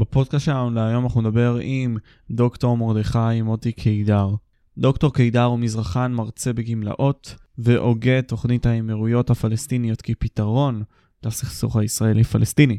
בפודקאסט 0.00 0.44
שלנו 0.44 0.70
להיום 0.70 1.04
אנחנו 1.04 1.20
נדבר 1.20 1.58
עם 1.62 1.96
דוקטור 2.30 2.76
מרדכי 2.76 3.42
מוטי 3.42 3.72
קידר. 3.72 4.28
דוקטור 4.78 5.14
קידר 5.14 5.42
הוא 5.42 5.58
מזרחן, 5.58 6.12
מרצה 6.12 6.52
בגמלאות, 6.52 7.34
והוגה 7.58 8.22
תוכנית 8.22 8.66
האמירויות 8.66 9.30
הפלסטיניות 9.30 10.02
כפתרון 10.02 10.82
לסכסוך 11.24 11.76
הישראלי-פלסטיני. 11.76 12.78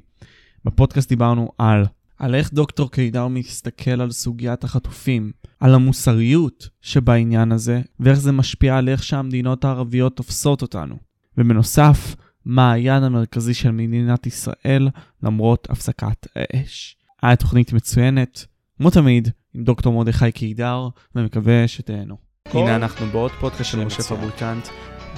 בפודקאסט 0.66 1.10
דיברנו 1.10 1.52
על 1.58 1.86
על 2.18 2.36
איך 2.36 2.54
דוקטור 2.54 2.92
קידר 2.92 3.28
מסתכל 3.28 4.02
על 4.02 4.12
סוגיית 4.12 4.64
החטופים, 4.64 5.32
על 5.60 5.76
המוסריות 5.76 6.70
שבעניין 6.82 7.52
הזה, 7.52 7.82
ואיך 8.00 8.20
זה 8.20 8.32
משפיע 8.32 8.78
על 8.78 8.90
איך 8.90 9.04
שהמדינות 9.04 9.66
הערביות 9.66 10.16
תופסות 10.16 10.62
אותנו. 10.62 10.96
ובנוסף, 11.38 12.16
מה 12.46 12.72
היעד 12.72 13.04
המרכזי 13.04 13.54
של 13.54 13.72
מדינת 13.72 14.26
ישראל 14.26 14.90
למרות 15.24 15.68
הפסקת 15.70 16.28
האש. 16.36 16.98
היה 17.22 17.36
תוכנית 17.36 17.74
מצוינת, 17.74 18.46
כמו 18.78 18.90
תמיד, 18.90 19.30
עם 19.54 19.64
דוקטור 19.64 19.94
מרדכי 19.94 20.32
קידר, 20.32 20.88
ומקווה 21.16 21.68
שתהנו. 21.68 22.18
הנה 22.46 22.76
אנחנו 22.76 23.06
בעוד 23.06 23.32
פודקאסט 23.32 23.72
של 23.72 23.86
משה 23.86 24.04
פבריקנט. 24.04 24.68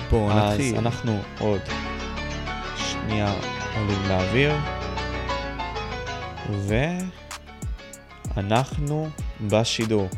בואו 0.09 0.30
נתחיל. 0.30 0.76
אז 0.76 0.84
אנחנו 0.86 1.20
עוד 1.40 1.62
שנייה 2.78 3.34
עולים 3.76 4.09
לאוויר, 4.09 4.54
ואנחנו 8.36 9.09
בשידור. 9.50 10.09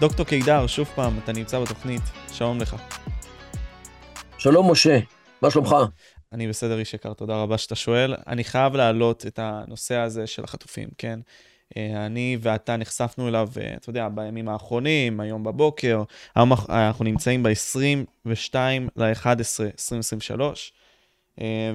דוקטור 0.00 0.26
קידר, 0.26 0.66
שוב 0.66 0.88
פעם, 0.94 1.18
אתה 1.24 1.32
נמצא 1.32 1.60
בתוכנית, 1.60 2.02
שלום 2.32 2.58
לך. 2.60 2.76
שלום 4.38 4.70
משה, 4.70 5.00
מה 5.42 5.50
שלומך? 5.50 5.74
אני 6.32 6.48
בסדר 6.48 6.78
איש 6.78 6.94
יקר, 6.94 7.12
תודה 7.12 7.42
רבה 7.42 7.58
שאתה 7.58 7.74
שואל. 7.74 8.14
אני 8.26 8.44
חייב 8.44 8.76
להעלות 8.76 9.26
את 9.26 9.38
הנושא 9.38 9.94
הזה 9.94 10.26
של 10.26 10.44
החטופים, 10.44 10.88
כן? 10.98 11.20
אה, 11.76 12.06
אני 12.06 12.38
ואתה 12.40 12.76
נחשפנו 12.76 13.28
אליו, 13.28 13.48
אה, 13.60 13.74
אתה 13.74 13.90
יודע, 13.90 14.08
בימים 14.08 14.48
האחרונים, 14.48 15.20
היום 15.20 15.44
בבוקר, 15.44 16.02
היום 16.34 16.52
אנחנו 16.68 17.04
נמצאים 17.04 17.42
ב-22 17.42 18.54
ל-11, 18.96 19.26
2023, 19.26 20.72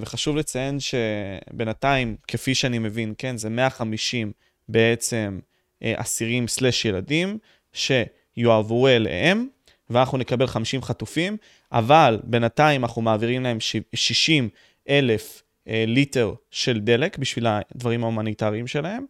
וחשוב 0.01 0.35
לציין 0.35 0.77
שבינתיים, 0.79 2.15
כפי 2.27 2.55
שאני 2.55 2.79
מבין, 2.79 3.13
כן, 3.17 3.37
זה 3.37 3.49
150 3.49 4.31
בעצם 4.69 5.39
אה, 5.83 5.93
אסירים 5.97 6.47
סלש 6.47 6.85
ילדים, 6.85 7.37
שיועברו 7.73 8.87
אליהם, 8.87 9.47
ואנחנו 9.89 10.17
נקבל 10.17 10.47
50 10.47 10.81
חטופים, 10.81 11.37
אבל 11.71 12.19
בינתיים 12.23 12.83
אנחנו 12.83 13.01
מעבירים 13.01 13.43
להם 13.43 13.57
60 13.95 14.49
אלף 14.89 15.41
ליטר 15.67 16.33
של 16.51 16.79
דלק 16.79 17.17
בשביל 17.17 17.47
הדברים 17.47 18.03
ההומניטריים 18.03 18.67
שלהם. 18.67 19.05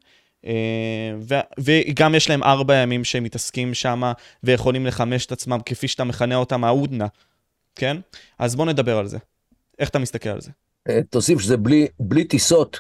אה, 0.46 1.42
וגם 1.58 2.16
יש 2.16 2.30
להם 2.30 2.44
ארבע 2.44 2.76
ימים 2.76 3.04
שהם 3.04 3.24
מתעסקים 3.24 3.74
שם 3.74 4.12
ויכולים 4.44 4.86
לחמש 4.86 5.26
את 5.26 5.32
עצמם 5.32 5.60
כפי 5.66 5.88
שאתה 5.88 6.04
מכנה 6.04 6.36
אותם 6.36 6.64
ההודנה, 6.64 7.08
כן? 7.76 7.98
אז 8.40 8.56
בוא 8.56 8.66
נדבר 8.66 8.98
על 8.98 9.08
זה. 9.08 9.18
איך 9.80 9.90
אתה 9.90 10.00
מסתכל 10.00 10.30
על 10.30 10.42
זה? 10.42 10.52
אה, 10.90 11.00
תוסיף 11.10 11.40
שזה 11.40 11.58
בלי, 11.58 11.88
בלי 12.00 12.24
טיסות 12.24 12.80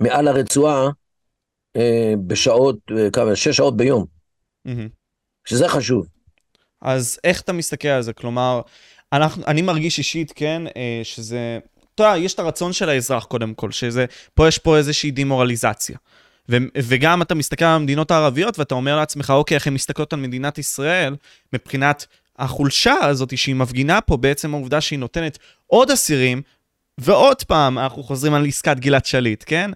מעל 0.00 0.28
הרצועה 0.28 0.88
אה, 1.76 2.14
בשעות, 2.26 2.76
כמה, 3.12 3.36
שש 3.36 3.56
שעות 3.56 3.76
ביום. 3.76 4.04
Mm-hmm. 4.68 4.88
שזה 5.44 5.68
חשוב. 5.68 6.06
אז 6.82 7.18
איך 7.24 7.40
אתה 7.40 7.52
מסתכל 7.52 7.88
על 7.88 8.02
זה? 8.02 8.12
כלומר, 8.12 8.60
אנחנו, 9.12 9.42
אני 9.46 9.62
מרגיש 9.62 9.98
אישית, 9.98 10.32
כן, 10.36 10.62
שזה... 11.02 11.58
אתה 11.94 12.02
יודע, 12.02 12.18
יש 12.18 12.34
את 12.34 12.38
הרצון 12.38 12.72
של 12.72 12.88
האזרח 12.88 13.24
קודם 13.24 13.54
כל, 13.54 13.70
שזה... 13.70 14.04
פה 14.34 14.48
יש 14.48 14.58
פה 14.58 14.76
איזושהי 14.76 15.10
דימורליזציה. 15.10 15.96
ו- 16.48 16.56
וגם 16.76 17.22
אתה 17.22 17.34
מסתכל 17.34 17.64
על 17.64 17.74
המדינות 17.74 18.10
הערביות 18.10 18.58
ואתה 18.58 18.74
אומר 18.74 18.96
לעצמך, 18.96 19.30
אוקיי, 19.30 19.54
איך 19.54 19.66
הן 19.66 19.74
מסתכלות 19.74 20.12
על 20.12 20.18
מדינת 20.18 20.58
ישראל 20.58 21.16
מבחינת 21.52 22.06
החולשה 22.38 22.94
הזאת 23.02 23.38
שהיא 23.38 23.54
מפגינה 23.54 24.00
פה, 24.00 24.16
בעצם 24.16 24.54
העובדה 24.54 24.80
שהיא 24.80 24.98
נותנת 24.98 25.38
עוד 25.66 25.90
אסירים, 25.90 26.42
ועוד 26.98 27.42
פעם 27.42 27.78
אנחנו 27.78 28.02
חוזרים 28.02 28.34
על 28.34 28.46
עסקת 28.46 28.76
גלעד 28.78 29.04
שליט, 29.04 29.44
כן? 29.46 29.70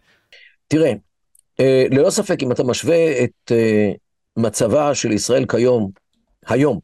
תראה, 0.69 0.93
אה, 1.61 1.85
ללא 1.91 2.11
ספק, 2.11 2.43
אם 2.43 2.53
אתה 2.53 2.65
משווה 2.65 3.25
את 3.25 3.53
אה, 3.53 3.91
מצבה 4.37 4.95
של 4.95 5.13
ישראל 5.13 5.45
כיום, 5.49 5.91
היום, 6.47 6.79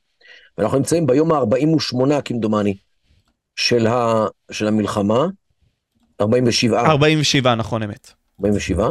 ואנחנו 0.58 0.78
נמצאים 0.78 1.06
ביום 1.06 1.32
ה-48 1.32 2.22
כמדומני, 2.24 2.76
של, 3.56 3.86
ה, 3.86 4.26
של 4.50 4.66
המלחמה, 4.68 5.26
47. 6.20 6.80
47, 6.90 7.54
נכון 7.54 7.82
אמת. 7.82 8.12
47. 8.40 8.90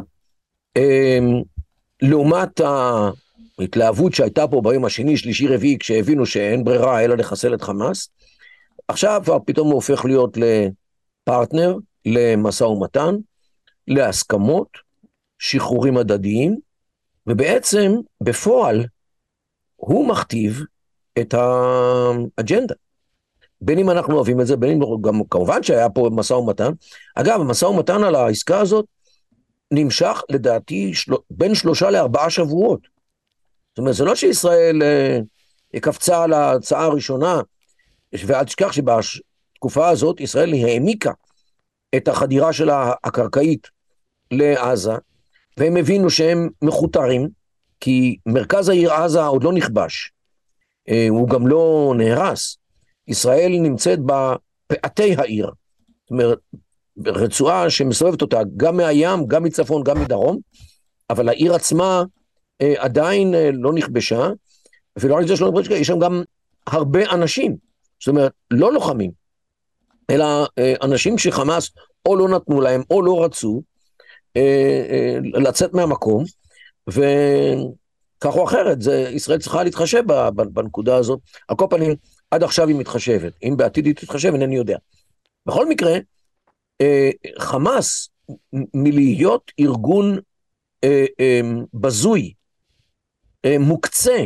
אמ, 0.77 1.41
לעומת 2.01 2.61
ההתלהבות 3.59 4.13
שהייתה 4.13 4.47
פה 4.47 4.61
ביום 4.63 4.85
השני, 4.85 5.17
שלישי, 5.17 5.47
רביעי, 5.47 5.77
כשהבינו 5.79 6.25
שאין 6.25 6.63
ברירה 6.63 7.03
אלא 7.03 7.15
לחסל 7.15 7.53
את 7.53 7.61
חמאס, 7.61 8.09
עכשיו 8.87 9.21
כבר 9.23 9.37
פתאום 9.45 9.67
הוא 9.67 9.75
הופך 9.75 10.05
להיות 10.05 10.37
לפרטנר, 10.37 11.75
למשא 12.05 12.63
ומתן, 12.63 13.15
להסכמות, 13.87 14.67
שחרורים 15.39 15.97
הדדיים, 15.97 16.57
ובעצם 17.27 17.91
בפועל 18.23 18.85
הוא 19.75 20.07
מכתיב 20.07 20.61
את 21.19 21.33
האג'נדה. 21.33 22.75
בין 23.61 23.79
אם 23.79 23.89
אנחנו 23.89 24.15
אוהבים 24.15 24.41
את 24.41 24.47
זה, 24.47 24.57
בין 24.57 24.71
אם 24.71 25.01
גם 25.01 25.21
כמובן 25.29 25.63
שהיה 25.63 25.89
פה 25.89 26.09
משא 26.11 26.33
ומתן. 26.33 26.71
אגב, 27.15 27.41
המשא 27.41 27.65
ומתן 27.65 28.03
על 28.03 28.15
העסקה 28.15 28.59
הזאת 28.59 28.85
נמשך 29.71 30.21
לדעתי 30.29 30.93
של... 30.93 31.13
בין 31.29 31.55
שלושה 31.55 31.89
לארבעה 31.89 32.29
שבועות. 32.29 32.79
זאת 33.71 33.77
אומרת, 33.77 33.95
זה 33.95 34.05
לא 34.05 34.15
שישראל 34.15 34.83
אה, 34.83 35.19
קפצה 35.81 36.23
על 36.23 36.33
ההצעה 36.33 36.83
הראשונה, 36.83 37.41
ואל 38.25 38.43
תשכח 38.43 38.71
שבתקופה 38.71 39.89
הזאת 39.89 40.19
ישראל 40.19 40.53
העמיקה 40.53 41.11
את 41.95 42.07
החדירה 42.07 42.53
שלה 42.53 42.93
הקרקעית 43.03 43.67
לעזה, 44.31 44.93
והם 45.57 45.77
הבינו 45.77 46.09
שהם 46.09 46.49
מכותרים, 46.61 47.29
כי 47.79 48.17
מרכז 48.25 48.69
העיר 48.69 48.93
עזה 48.93 49.23
עוד 49.23 49.43
לא 49.43 49.53
נכבש, 49.53 50.11
הוא 51.09 51.29
גם 51.29 51.47
לא 51.47 51.93
נהרס. 51.97 52.57
ישראל 53.07 53.51
נמצאת 53.51 53.99
בפאתי 53.99 55.15
העיר. 55.17 55.45
זאת 55.45 56.11
אומרת, 56.11 56.37
רצועה 57.05 57.69
שמסובבת 57.69 58.21
אותה 58.21 58.39
גם 58.57 58.77
מהים, 58.77 59.27
גם 59.27 59.43
מצפון, 59.43 59.83
גם 59.83 60.01
מדרום, 60.01 60.37
אבל 61.09 61.29
העיר 61.29 61.55
עצמה 61.55 62.03
אה, 62.61 62.73
עדיין 62.77 63.35
אה, 63.35 63.49
לא 63.53 63.73
נכבשה, 63.73 64.29
ולא 64.99 65.15
רק 65.15 65.27
זה 65.27 65.37
שלא 65.37 65.51
נכבשה, 65.51 65.75
יש 65.75 65.87
שם 65.87 65.99
גם 65.99 66.23
הרבה 66.67 67.11
אנשים, 67.11 67.55
זאת 67.99 68.07
אומרת, 68.07 68.31
לא 68.51 68.73
לוחמים, 68.73 69.11
אלא 70.09 70.25
אה, 70.59 70.73
אנשים 70.81 71.17
שחמאס 71.17 71.71
או 72.05 72.15
לא 72.15 72.29
נתנו 72.29 72.61
להם 72.61 72.83
או 72.91 73.01
לא 73.01 73.23
רצו 73.23 73.61
אה, 74.37 74.85
אה, 74.89 75.17
לצאת 75.23 75.73
מהמקום, 75.73 76.23
וכך 78.21 78.35
או 78.35 78.43
אחרת, 78.43 78.81
זה, 78.81 79.09
ישראל 79.13 79.39
צריכה 79.39 79.63
להתחשב 79.63 80.03
בנקודה 80.53 80.95
הזאת. 80.95 81.19
על 81.47 81.55
כל 81.55 81.65
פנים, 81.69 81.95
עד 82.31 82.43
עכשיו 82.43 82.67
היא 82.67 82.75
מתחשבת, 82.75 83.33
אם 83.43 83.57
בעתיד 83.57 83.85
היא 83.85 83.95
תתחשב, 83.95 84.33
אינני 84.33 84.55
יודע. 84.55 84.77
בכל 85.45 85.69
מקרה, 85.69 85.93
אה, 86.81 87.09
חמאס 87.39 88.09
מלהיות 88.73 89.51
ארגון 89.59 90.19
אה, 90.83 91.05
אה, 91.19 91.41
בזוי, 91.73 92.33
מוקצה, 93.59 94.25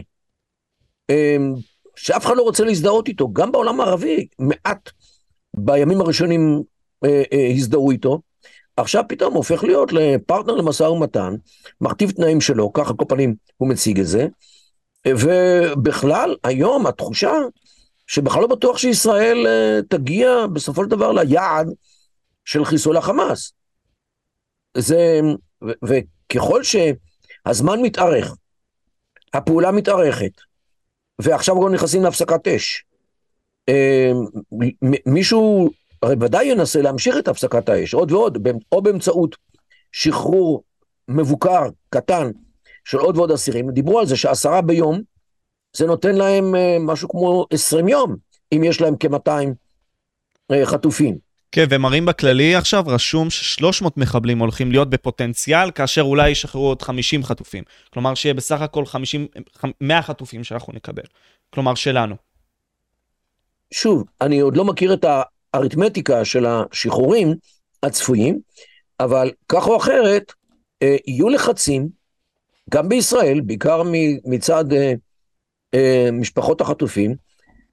שאף 1.96 2.26
אחד 2.26 2.34
לא 2.38 2.42
רוצה 2.42 2.64
להזדהות 2.64 3.08
איתו, 3.08 3.34
גם 3.34 3.52
בעולם 3.52 3.82
הערבי, 3.82 4.28
מעט 4.40 4.90
בימים 5.58 6.02
הראשונים 6.02 6.64
הזדהו 7.56 7.92
איתו, 7.92 8.22
עכשיו 8.78 9.04
פתאום 9.10 9.34
הופך 9.34 9.64
להיות 9.64 9.94
לפרטנר 9.94 10.56
למשא 10.56 10.84
ומתן, 10.84 11.36
מכתיב 11.82 12.12
תנאים 12.12 12.42
שלו, 12.42 12.74
ככה 12.74 12.94
כל 12.94 13.06
פנים 13.08 13.36
הוא 13.58 13.70
מציג 13.70 14.00
את 14.00 14.08
זה, 14.08 14.28
ובכלל 15.08 16.36
היום 16.44 16.88
התחושה 16.88 17.34
שבכלל 18.08 18.42
לא 18.42 18.48
בטוח 18.48 18.78
שישראל 18.78 19.48
תגיע 19.90 20.48
בסופו 20.54 20.84
של 20.84 20.90
דבר 20.90 21.12
ליעד 21.12 21.68
של 22.46 22.66
חיסול 22.66 22.98
החמאס. 22.98 23.54
זה, 24.78 25.20
ו, 25.64 25.72
וככל 25.84 26.62
שהזמן 26.64 27.82
מתארך, 27.82 28.36
הפעולה 29.34 29.72
מתארכת, 29.72 30.32
ועכשיו 31.20 31.62
גם 31.62 31.74
נכנסים 31.74 32.04
להפסקת 32.04 32.48
אש, 32.48 32.84
אה, 33.70 34.12
מישהו 35.06 35.70
הרי 36.02 36.16
ודאי 36.20 36.46
ינסה 36.46 36.82
להמשיך 36.82 37.18
את 37.18 37.28
הפסקת 37.28 37.70
האש 37.70 37.94
עוד 37.94 38.12
ועוד, 38.12 38.48
או 38.72 38.82
באמצעות 38.82 39.36
שחרור 39.92 40.64
מבוקר, 41.08 41.70
קטן, 41.90 42.32
של 42.86 42.98
עוד 42.98 43.18
ועוד 43.18 43.32
אסירים. 43.32 43.72
דיברו 43.72 44.00
על 44.00 44.06
זה 44.06 44.16
שעשרה 44.16 44.62
ביום, 44.62 45.02
זה 45.78 45.86
נותן 45.86 46.16
להם 46.16 46.56
אה, 46.56 46.78
משהו 46.80 47.10
כמו 47.10 47.46
עשרים 47.50 47.88
יום, 47.88 48.16
אם 48.56 48.64
יש 48.64 48.82
להם 48.82 48.96
כ-200 49.00 49.30
אה, 50.52 50.66
חטופים. 50.66 51.18
כן, 51.52 51.66
ומראים 51.70 52.06
בכללי 52.06 52.56
עכשיו, 52.56 52.84
רשום 52.88 53.30
ש-300 53.30 53.88
מחבלים 53.98 54.40
הולכים 54.40 54.72
להיות 54.72 54.90
בפוטנציאל, 54.90 55.72
כאשר 55.72 56.02
אולי 56.02 56.30
ישחררו 56.30 56.68
עוד 56.68 56.82
50 56.82 57.24
חטופים. 57.24 57.64
כלומר, 57.94 58.16
שיהיה 58.16 58.34
בסך 58.34 58.62
הכל 58.62 58.86
50, 58.86 59.28
100 59.82 60.02
חטופים 60.02 60.44
שאנחנו 60.44 60.74
נקבל. 60.74 61.04
כלומר, 61.50 61.76
שלנו. 61.76 62.16
שוב, 63.74 64.04
אני 64.22 64.40
עוד 64.40 64.58
לא 64.58 64.66
מכיר 64.66 64.94
את 64.94 65.06
האריתמטיקה 65.56 66.26
של 66.26 66.46
השחרורים 66.46 67.34
הצפויים, 67.84 68.40
אבל 69.00 69.32
כך 69.50 69.68
או 69.68 69.78
אחרת, 69.78 70.34
אה, 70.82 70.96
יהיו 71.08 71.30
לחצים, 71.30 71.88
גם 72.70 72.90
בישראל, 72.90 73.42
בעיקר 73.42 73.82
מצד 74.26 74.74
אה, 74.74 74.94
אה, 75.74 76.10
משפחות 76.12 76.62
החטופים, 76.62 77.16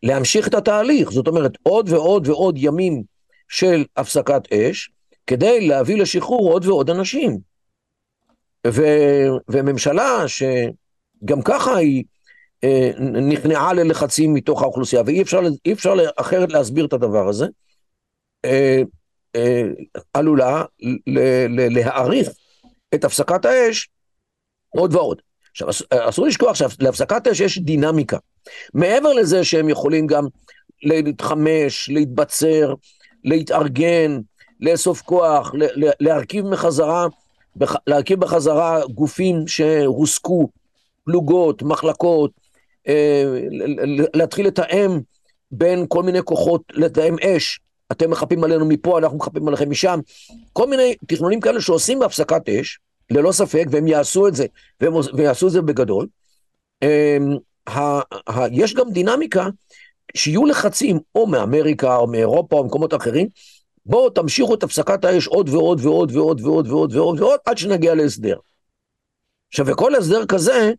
להמשיך 0.03 0.49
את 0.49 0.55
התהליך. 0.55 1.11
זאת 1.11 1.29
אומרת, 1.29 1.53
עוד 1.63 1.89
ועוד 1.89 2.29
ועוד 2.29 2.55
ימים 2.59 3.03
של 3.49 3.85
הפסקת 3.97 4.53
אש, 4.53 4.91
כדי 5.27 5.69
להביא 5.69 5.97
לשחרור 5.97 6.53
עוד 6.53 6.67
ועוד 6.67 6.91
אנשים. 6.91 7.39
ו, 8.67 8.83
וממשלה 9.49 10.25
שגם 10.27 11.43
ככה 11.45 11.77
היא 11.77 12.05
אה, 12.65 12.91
נכנעה 13.01 13.73
ללחצים 13.73 14.35
מתוך 14.35 14.63
האוכלוסייה, 14.63 15.03
ואי 15.07 15.23
אפשר, 15.23 15.41
אפשר 15.73 15.95
אחרת 16.17 16.53
להסביר 16.53 16.85
את 16.85 16.93
הדבר 16.93 17.29
הזה, 17.29 17.47
עלולה 20.13 20.65
ל, 21.07 21.21
ל, 21.49 21.79
להאריך 21.79 22.29
את 22.95 23.05
הפסקת 23.05 23.45
האש 23.45 23.89
עוד 24.69 24.95
ועוד. 24.95 25.23
עכשיו, 25.51 25.69
אסור 25.91 26.27
לשכוח 26.27 26.55
שלהפסקת 26.55 27.27
אש 27.27 27.41
יש 27.41 27.59
דינמיקה. 27.59 28.19
מעבר 28.75 29.13
לזה 29.13 29.45
שהם 29.45 29.69
יכולים 29.69 30.07
גם 30.07 30.27
להתחמש, 30.83 31.89
להתבצר, 31.89 32.75
להתארגן, 33.25 34.19
לאסוף 34.61 35.03
כוח, 35.03 35.53
להרכיב 36.01 36.47
מחזרה, 36.47 37.07
להרכיב 37.87 38.21
בחזרה 38.21 38.87
גופים 38.95 39.47
שהוסקו, 39.47 40.49
פלוגות, 41.05 41.63
מחלקות, 41.63 42.31
אה, 42.89 43.25
להתחיל 44.15 44.47
לתאם 44.47 45.01
בין 45.51 45.87
כל 45.89 46.03
מיני 46.03 46.23
כוחות, 46.23 46.63
לתאם 46.73 47.17
אש, 47.19 47.61
אתם 47.93 48.11
מחפים 48.11 48.45
עלינו 48.45 48.67
מפה, 48.67 48.99
אנחנו 48.99 49.19
מחפים 49.19 49.49
עליכם 49.49 49.71
משם, 49.71 50.01
כל 50.53 50.67
מיני 50.67 50.95
תכנונים 51.07 51.41
כאלה 51.41 51.61
שעושים 51.61 51.99
בהפסקת 51.99 52.49
אש, 52.49 52.79
ללא 53.11 53.33
ספק, 53.33 53.65
והם 53.71 53.89
יעשו 53.89 54.29
את 54.29 54.35
זה, 54.35 54.47
והם 54.81 54.95
יעשו 55.19 55.47
את 55.47 55.53
זה 55.53 55.63
בגדול. 55.63 56.07
אמ, 56.83 57.37
יש 58.51 58.75
גם 58.75 58.91
דינמיקה 58.91 59.47
שיהיו 60.15 60.47
לחצים, 60.47 60.99
או 61.15 61.27
מאמריקה, 61.27 61.97
או 61.97 62.07
מאירופה, 62.07 62.57
או 62.57 62.65
ממקומות 62.65 62.95
אחרים, 62.95 63.29
בואו 63.87 64.11
תמשיכו 64.11 64.55
את 64.55 64.63
הפסקת 64.63 65.05
האש 65.05 65.27
עוד 65.27 65.49
ועוד 65.49 65.81
ועוד 65.85 66.17
ועוד 66.17 66.41
ועוד 66.41 66.69
ועוד 66.69 66.95
ועוד 66.95 67.21
ועוד, 67.21 67.41
עד 67.47 67.59
שנגיע 67.59 67.95
להסדר. 67.95 68.37
עכשיו, 69.49 69.67
וכל 69.67 69.95
הסדר 69.95 70.27
כזה, 70.27 70.73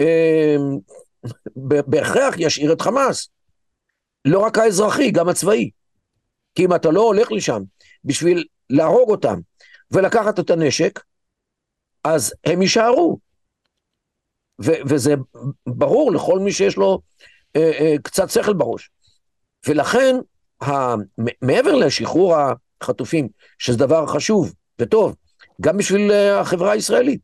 אה, 0.00 0.56
בהכרח 1.86 2.34
ישאיר 2.38 2.72
את 2.72 2.80
חמאס. 2.80 3.28
לא 4.24 4.38
רק 4.38 4.58
האזרחי, 4.58 5.10
גם 5.10 5.28
הצבאי. 5.28 5.70
כי 6.54 6.64
אם 6.64 6.74
אתה 6.74 6.90
לא 6.90 7.00
הולך 7.00 7.32
לשם 7.32 7.62
בשביל 8.04 8.44
להרוג 8.70 9.10
אותם 9.10 9.40
ולקחת 9.90 10.40
את 10.40 10.50
הנשק, 10.50 11.00
אז 12.04 12.34
הם 12.44 12.62
יישארו. 12.62 13.18
ו- 14.64 14.82
וזה 14.86 15.14
ברור 15.66 16.12
לכל 16.12 16.38
מי 16.38 16.52
שיש 16.52 16.76
לו 16.76 17.00
אה, 17.56 17.70
אה, 17.80 17.94
קצת 18.02 18.30
שכל 18.30 18.52
בראש. 18.52 18.90
ולכן, 19.68 20.16
ה- 20.62 20.94
מעבר 21.42 21.74
לשחרור 21.74 22.34
החטופים, 22.80 23.28
שזה 23.58 23.78
דבר 23.78 24.06
חשוב 24.06 24.54
וטוב, 24.78 25.14
גם 25.60 25.76
בשביל 25.76 26.12
אה, 26.12 26.40
החברה 26.40 26.72
הישראלית, 26.72 27.20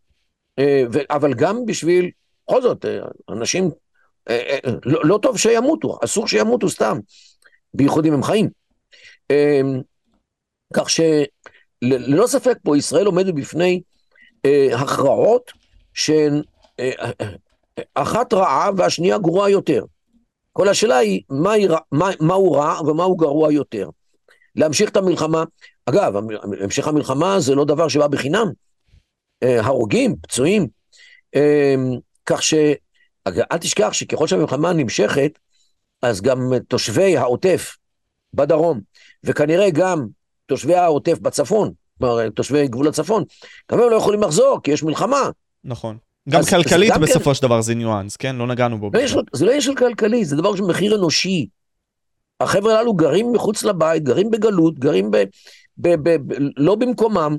אה, 0.58 0.84
אבל 1.10 1.34
גם 1.34 1.66
בשביל, 1.66 2.10
בכל 2.48 2.62
זאת, 2.62 2.84
אה, 2.84 2.98
אנשים, 3.28 3.70
לא, 4.84 5.04
לא 5.04 5.18
טוב 5.22 5.38
שימותו, 5.38 5.98
אסור 6.04 6.28
שימותו 6.28 6.68
סתם, 6.70 6.98
בייחוד 7.74 8.06
אם 8.06 8.12
הם 8.12 8.22
חיים. 8.22 8.48
אה, 9.30 9.60
כך 10.74 10.90
שללא 10.90 12.26
ספק 12.26 12.58
פה 12.62 12.76
ישראל 12.76 13.06
עומדת 13.06 13.34
בפני 13.34 13.80
אה, 14.46 14.68
הכרעות 14.80 15.52
שהן 15.94 16.42
אה, 16.80 16.90
אה, 17.20 17.26
אחת 17.94 18.32
רעה 18.32 18.70
והשנייה 18.76 19.18
גרועה 19.18 19.50
יותר. 19.50 19.84
כל 20.52 20.68
השאלה 20.68 20.96
היא 20.96 21.22
מה, 21.30 21.52
מה, 21.92 22.10
מה 22.20 22.34
הוא 22.34 22.56
רע 22.56 22.80
ומה 22.80 23.04
הוא 23.04 23.18
גרוע 23.18 23.52
יותר. 23.52 23.88
להמשיך 24.56 24.90
את 24.90 24.96
המלחמה, 24.96 25.44
אגב, 25.86 26.16
המשך 26.60 26.88
המלחמה 26.88 27.40
זה 27.40 27.54
לא 27.54 27.64
דבר 27.64 27.88
שבא 27.88 28.06
בחינם. 28.06 28.46
הרוגים, 29.42 30.16
פצועים, 30.22 30.66
כך 32.26 32.42
ש... 32.42 32.54
אל 33.26 33.58
תשכח 33.60 33.92
שככל 33.92 34.26
שהמלחמה 34.26 34.72
נמשכת, 34.72 35.38
אז 36.02 36.20
גם 36.20 36.52
תושבי 36.68 37.16
העוטף 37.16 37.76
בדרום, 38.34 38.80
וכנראה 39.28 39.70
גם 39.70 40.06
תושבי 40.46 40.74
העוטף 40.74 41.18
בצפון, 41.18 41.72
כלומר, 41.98 42.30
תושבי 42.30 42.68
גבול 42.68 42.88
הצפון, 42.88 43.24
גם 43.72 43.80
הם 43.80 43.90
לא 43.90 43.96
יכולים 43.96 44.22
לחזור, 44.22 44.60
כי 44.62 44.70
יש 44.70 44.82
מלחמה. 44.82 45.30
נכון. 45.64 45.96
גם 46.28 46.40
אז, 46.40 46.48
כלכלית 46.48 46.90
אז 46.90 46.98
בסופו 46.98 47.34
של 47.34 47.42
דבר 47.42 47.60
זה 47.60 47.74
ניואנס, 47.74 48.16
כן? 48.16 48.36
לא 48.36 48.46
נגענו 48.46 48.78
בו. 48.78 48.90
לא 48.94 48.98
יש, 48.98 49.16
זה 49.32 49.44
לא 49.44 49.50
עניין 49.50 49.60
של 49.60 49.74
כלכלי, 49.74 50.24
זה 50.24 50.36
דבר 50.36 50.56
של 50.56 50.62
מחיר 50.62 50.96
אנושי. 50.96 51.48
החבר'ה 52.40 52.78
הללו 52.78 52.94
גרים 52.94 53.32
מחוץ 53.32 53.62
לבית, 53.64 54.02
גרים 54.02 54.30
בגלות, 54.30 54.78
גרים 54.78 55.10
ב, 55.10 55.16
ב, 55.78 55.88
ב, 55.88 56.16
ב, 56.26 56.34
לא 56.56 56.74
במקומם. 56.74 57.36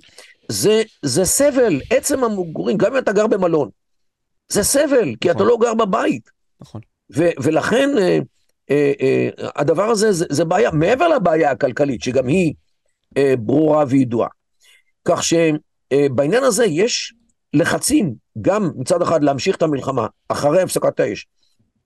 זה, 0.51 0.83
זה 1.01 1.25
סבל, 1.25 1.81
עצם 1.89 2.23
המגורים, 2.23 2.77
גם 2.77 2.93
אם 2.93 2.97
אתה 2.97 3.11
גר 3.11 3.27
במלון. 3.27 3.69
זה 4.49 4.63
סבל, 4.63 4.83
נכון. 4.83 5.15
כי 5.15 5.31
אתה 5.31 5.43
נכון. 5.43 5.47
לא 5.47 5.57
גר 5.61 5.73
בבית. 5.73 6.29
נכון. 6.61 6.81
ו, 7.15 7.23
ולכן 7.43 7.89
אה, 7.97 8.19
הדבר 9.55 9.83
הזה 9.83 10.11
זה, 10.11 10.25
זה 10.29 10.45
בעיה, 10.45 10.71
מעבר 10.71 11.07
לבעיה 11.07 11.51
הכלכלית, 11.51 12.03
שגם 12.03 12.27
היא 12.27 12.53
אה, 13.17 13.33
ברורה 13.39 13.85
וידועה. 13.87 14.29
כך 15.05 15.23
שבעניין 15.23 16.43
הזה 16.43 16.65
יש 16.65 17.13
לחצים, 17.53 18.13
גם 18.41 18.71
מצד 18.75 19.01
אחד 19.01 19.23
להמשיך 19.23 19.55
את 19.55 19.61
המלחמה 19.61 20.07
אחרי 20.29 20.61
הפסקת 20.61 20.99
האש, 20.99 21.27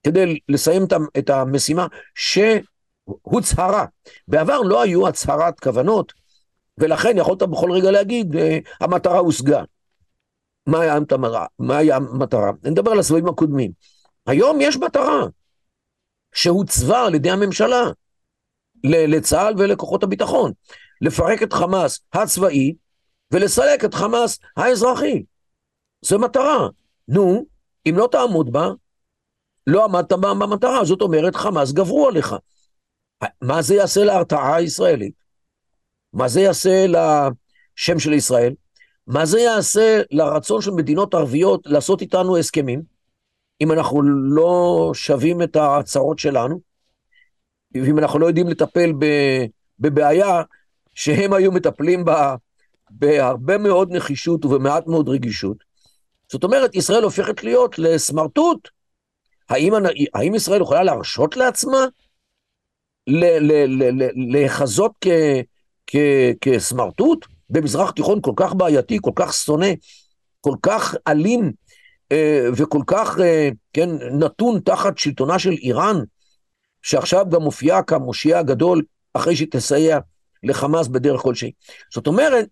כדי 0.03 0.39
לסיים 0.49 0.85
את 1.17 1.29
המשימה 1.29 1.87
שהוצהרה. 2.15 3.85
בעבר 4.27 4.61
לא 4.61 4.81
היו 4.81 5.07
הצהרת 5.07 5.59
כוונות, 5.59 6.13
ולכן 6.77 7.17
יכולת 7.17 7.43
בכל 7.43 7.71
רגע 7.71 7.91
להגיד, 7.91 8.35
אה, 8.35 8.57
המטרה 8.81 9.19
הושגה. 9.19 9.63
מה 10.67 10.81
היה 10.81 10.95
המטרה? 10.95 11.45
מה 11.59 11.77
היה 11.77 11.95
המטרה? 11.95 12.51
אני 12.63 12.71
מדבר 12.71 12.91
על 12.91 12.99
הסבבים 12.99 13.27
הקודמים. 13.27 13.71
היום 14.27 14.61
יש 14.61 14.77
מטרה 14.77 15.25
שהוצבה 16.33 17.05
על 17.05 17.15
ידי 17.15 17.31
הממשלה 17.31 17.83
לצה"ל 18.83 19.53
ולכוחות 19.57 20.03
הביטחון, 20.03 20.51
לפרק 21.01 21.43
את 21.43 21.53
חמאס 21.53 21.99
הצבאי 22.13 22.73
ולסלק 23.31 23.85
את 23.85 23.93
חמאס 23.93 24.39
האזרחי. 24.57 25.23
זו 26.01 26.19
מטרה. 26.19 26.67
נו, 27.07 27.45
אם 27.89 27.93
לא 27.97 28.09
תעמוד 28.11 28.53
בה, 28.53 28.69
לא 29.67 29.85
עמדת 29.85 30.13
במטרה, 30.13 30.85
זאת 30.85 31.01
אומרת, 31.01 31.35
חמאס 31.35 31.71
גברו 31.71 32.07
עליך. 32.07 32.35
מה 33.41 33.61
זה 33.61 33.75
יעשה 33.75 34.03
להרתעה 34.03 34.55
הישראלית? 34.55 35.13
מה 36.13 36.27
זה 36.27 36.41
יעשה 36.41 36.85
לשם 36.87 37.99
של 37.99 38.13
ישראל? 38.13 38.53
מה 39.07 39.25
זה 39.25 39.39
יעשה 39.39 40.01
לרצון 40.11 40.61
של 40.61 40.71
מדינות 40.71 41.13
ערביות 41.13 41.61
לעשות 41.65 42.01
איתנו 42.01 42.37
הסכמים, 42.37 42.81
אם 43.61 43.71
אנחנו 43.71 44.01
לא 44.35 44.91
שווים 44.93 45.41
את 45.41 45.55
ההצהרות 45.55 46.19
שלנו, 46.19 46.59
ואם 47.73 47.99
אנחנו 47.99 48.19
לא 48.19 48.25
יודעים 48.25 48.47
לטפל 48.47 48.93
בבעיה 49.79 50.41
שהם 50.93 51.33
היו 51.33 51.51
מטפלים 51.51 52.05
בה 52.05 52.35
בהרבה 52.91 53.57
מאוד 53.57 53.91
נחישות 53.91 54.45
ובמעט 54.45 54.87
מאוד 54.87 55.09
רגישות. 55.09 55.57
זאת 56.31 56.43
אומרת, 56.43 56.75
ישראל 56.75 57.03
הופכת 57.03 57.43
להיות 57.43 57.79
לסמרטוט. 57.79 58.69
האם, 59.49 59.73
האם 60.13 60.35
ישראל 60.35 60.61
יכולה 60.61 60.83
להרשות 60.83 61.37
לעצמה 61.37 61.85
להיחזות 64.31 65.05
כסמרטוט 66.41 67.25
במזרח 67.49 67.91
תיכון 67.91 68.21
כל 68.21 68.33
כך 68.35 68.53
בעייתי, 68.53 68.97
כל 69.01 69.11
כך 69.15 69.33
שונא, 69.33 69.69
כל 70.41 70.55
כך 70.61 70.95
אלים 71.07 71.51
וכל 72.55 72.81
כך, 72.87 73.19
אה, 73.19 73.49
כן, 73.73 73.89
נתון 74.19 74.59
תחת 74.59 74.97
שלטונה 74.97 75.39
של 75.39 75.51
איראן, 75.51 75.95
שעכשיו 76.81 77.25
גם 77.29 77.41
מופיעה 77.41 77.83
כמושיע 77.83 78.39
הגדול 78.39 78.83
אחרי 79.13 79.35
שהיא 79.35 79.47
תסייע 79.51 79.99
לחמאס 80.43 80.87
בדרך 80.87 81.21
כלשהי. 81.21 81.51
זאת 81.93 82.07
אומרת, 82.07 82.45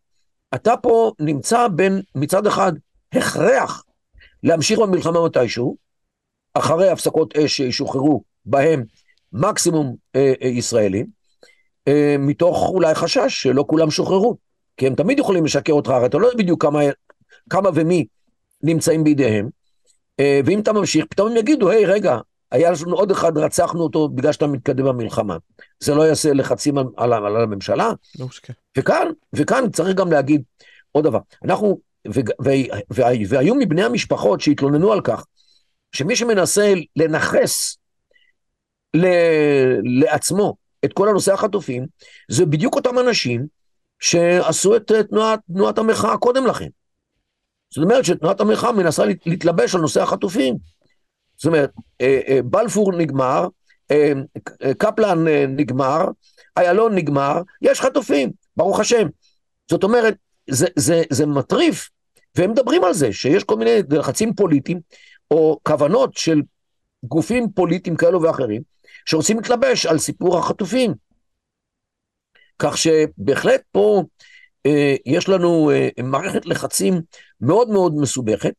אתה 0.55 0.77
פה 0.77 1.11
נמצא 1.19 1.67
בין, 1.67 2.01
מצד 2.15 2.47
אחד, 2.47 2.73
הכרח 3.13 3.83
להמשיך 4.43 4.79
במלחמה 4.79 5.25
מתישהו, 5.25 5.77
אחרי 6.53 6.89
הפסקות 6.89 7.37
אש 7.37 7.57
שישוחררו 7.57 8.23
בהם 8.45 8.83
מקסימום 9.33 9.95
אה, 10.15 10.33
אה, 10.41 10.47
ישראלים, 10.47 11.05
אה, 11.87 12.15
מתוך 12.19 12.69
אולי 12.69 12.95
חשש 12.95 13.41
שלא 13.41 13.65
כולם 13.67 13.91
שוחררו. 13.91 14.37
כי 14.77 14.87
הם 14.87 14.95
תמיד 14.95 15.19
יכולים 15.19 15.45
לשקר 15.45 15.73
אותך, 15.73 15.89
הרי 15.89 16.05
אתה 16.05 16.17
לא 16.17 16.27
יודע 16.27 16.37
בדיוק 16.37 16.61
כמה, 16.61 16.79
כמה 17.49 17.69
ומי 17.73 18.05
נמצאים 18.63 19.03
בידיהם. 19.03 19.49
אה, 20.19 20.39
ואם 20.45 20.59
אתה 20.59 20.73
ממשיך, 20.73 21.05
פתאום 21.09 21.31
הם 21.31 21.37
יגידו, 21.37 21.69
היי, 21.69 21.85
רגע, 21.85 22.17
היה 22.51 22.71
לנו 22.85 22.95
עוד 22.95 23.11
אחד, 23.11 23.37
רצחנו 23.37 23.83
אותו 23.83 24.09
בגלל 24.09 24.31
שאתה 24.31 24.47
מתקדם 24.47 24.85
במלחמה. 24.85 25.37
זה 25.79 25.95
לא 25.95 26.07
יעשה 26.07 26.33
לחצים 26.33 26.77
על, 26.77 26.85
על, 26.97 27.13
על 27.13 27.43
הממשלה. 27.43 27.91
לא. 28.19 28.25
וכאן, 28.77 29.07
וכאן 29.33 29.69
צריך 29.71 29.95
גם 29.95 30.11
להגיד 30.11 30.41
עוד 30.91 31.03
דבר. 31.03 31.19
אנחנו, 31.45 31.79
ו, 32.07 32.19
ו, 32.43 32.49
ו, 32.93 33.01
והיו 33.27 33.55
מבני 33.55 33.83
המשפחות 33.83 34.41
שהתלוננו 34.41 34.93
על 34.93 35.01
כך, 35.01 35.25
שמי 35.91 36.15
שמנסה 36.15 36.73
לנכס 36.95 37.77
ל, 38.93 39.05
לעצמו 39.83 40.55
את 40.85 40.93
כל 40.93 41.09
הנושא 41.09 41.33
החטופים, 41.33 41.85
זה 42.31 42.45
בדיוק 42.45 42.75
אותם 42.75 42.99
אנשים 42.99 43.45
שעשו 43.99 44.75
את 44.75 44.91
תנועת, 45.09 45.39
תנועת 45.53 45.77
המחאה 45.77 46.17
קודם 46.17 46.45
לכן. 46.45 46.67
זאת 47.71 47.83
אומרת 47.83 48.05
שתנועת 48.05 48.39
המחאה 48.39 48.71
מנסה 48.71 49.03
להתלבש 49.25 49.75
על 49.75 49.81
נושא 49.81 50.01
החטופים. 50.01 50.55
זאת 51.37 51.45
אומרת, 51.45 51.71
אה, 52.01 52.19
אה, 52.27 52.39
בלפור 52.45 52.93
נגמר, 52.93 53.47
אה, 53.91 54.13
קפלן 54.77 55.27
נגמר, 55.47 56.05
איילון 56.57 56.95
נגמר, 56.95 57.41
יש 57.61 57.81
חטופים, 57.81 58.31
ברוך 58.57 58.79
השם. 58.79 59.07
זאת 59.71 59.83
אומרת, 59.83 60.15
זה, 60.49 60.67
זה, 60.75 61.01
זה 61.09 61.25
מטריף, 61.25 61.89
והם 62.35 62.51
מדברים 62.51 62.83
על 62.83 62.93
זה, 62.93 63.13
שיש 63.13 63.43
כל 63.43 63.55
מיני 63.55 63.71
לחצים 63.89 64.33
פוליטיים, 64.33 64.79
או 65.31 65.59
כוונות 65.63 66.17
של 66.17 66.41
גופים 67.03 67.51
פוליטיים 67.51 67.95
כאלו 67.95 68.21
ואחרים, 68.21 68.61
שרוצים 69.05 69.37
להתלבש 69.37 69.85
על 69.85 69.97
סיפור 69.97 70.37
החטופים. 70.37 70.93
כך 72.59 72.77
שבהחלט 72.77 73.61
פה 73.71 74.03
אה, 74.65 74.95
יש 75.05 75.29
לנו 75.29 75.71
אה, 75.71 75.89
מערכת 76.03 76.45
לחצים 76.45 77.01
מאוד 77.41 77.69
מאוד 77.69 77.95
מסובכת, 77.95 78.53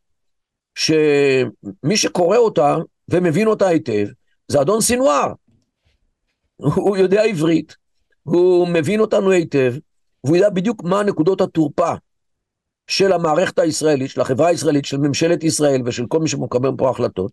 שמי 0.74 1.96
שקורא 1.96 2.36
אותה 2.36 2.76
ומבין 3.08 3.46
אותה 3.46 3.68
היטב, 3.68 4.06
זה 4.48 4.60
אדון 4.60 4.80
סינואר. 4.80 5.32
הוא 6.56 6.96
יודע 6.96 7.22
עברית, 7.22 7.76
הוא 8.22 8.68
מבין 8.68 9.00
אותנו 9.00 9.30
היטב, 9.30 9.74
והוא 10.24 10.36
יודע 10.36 10.50
בדיוק 10.50 10.82
מה 10.82 11.02
נקודות 11.02 11.40
התורפה 11.40 11.94
של 12.86 13.12
המערכת 13.12 13.58
הישראלית, 13.58 14.10
של 14.10 14.20
החברה 14.20 14.48
הישראלית, 14.48 14.84
של 14.84 14.96
ממשלת 14.96 15.44
ישראל 15.44 15.82
ושל 15.84 16.06
כל 16.06 16.18
מי 16.18 16.28
שמקבל 16.28 16.70
פה 16.78 16.90
החלטות, 16.90 17.32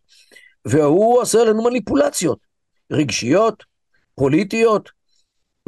והוא 0.66 1.22
עושה 1.22 1.44
לנו 1.44 1.64
מניפולציות 1.64 2.40
רגשיות, 2.92 3.64
פוליטיות, 4.16 4.90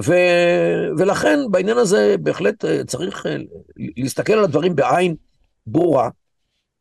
ו... 0.02 0.14
ולכן 0.98 1.40
בעניין 1.52 1.78
הזה 1.78 2.16
בהחלט 2.20 2.66
אה, 2.66 2.84
צריך 2.84 3.26
אה, 3.26 3.36
להסתכל 3.98 4.34
על 4.34 4.44
הדברים 4.44 4.76
בעין 4.76 5.16
ברורה, 5.68 6.10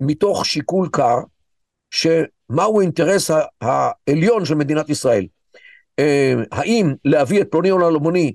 מתוך 0.01 0.47
שיקול 0.47 0.89
קר, 0.93 1.19
שמהו 1.91 2.81
האינטרס 2.81 3.31
העליון 3.61 4.45
של 4.45 4.55
מדינת 4.55 4.89
ישראל. 4.89 5.27
אה, 5.99 6.35
האם 6.53 6.95
להביא 7.05 7.41
את 7.41 7.49
פלוני 7.51 7.71
או 7.71 7.89
אלמוני 7.89 8.35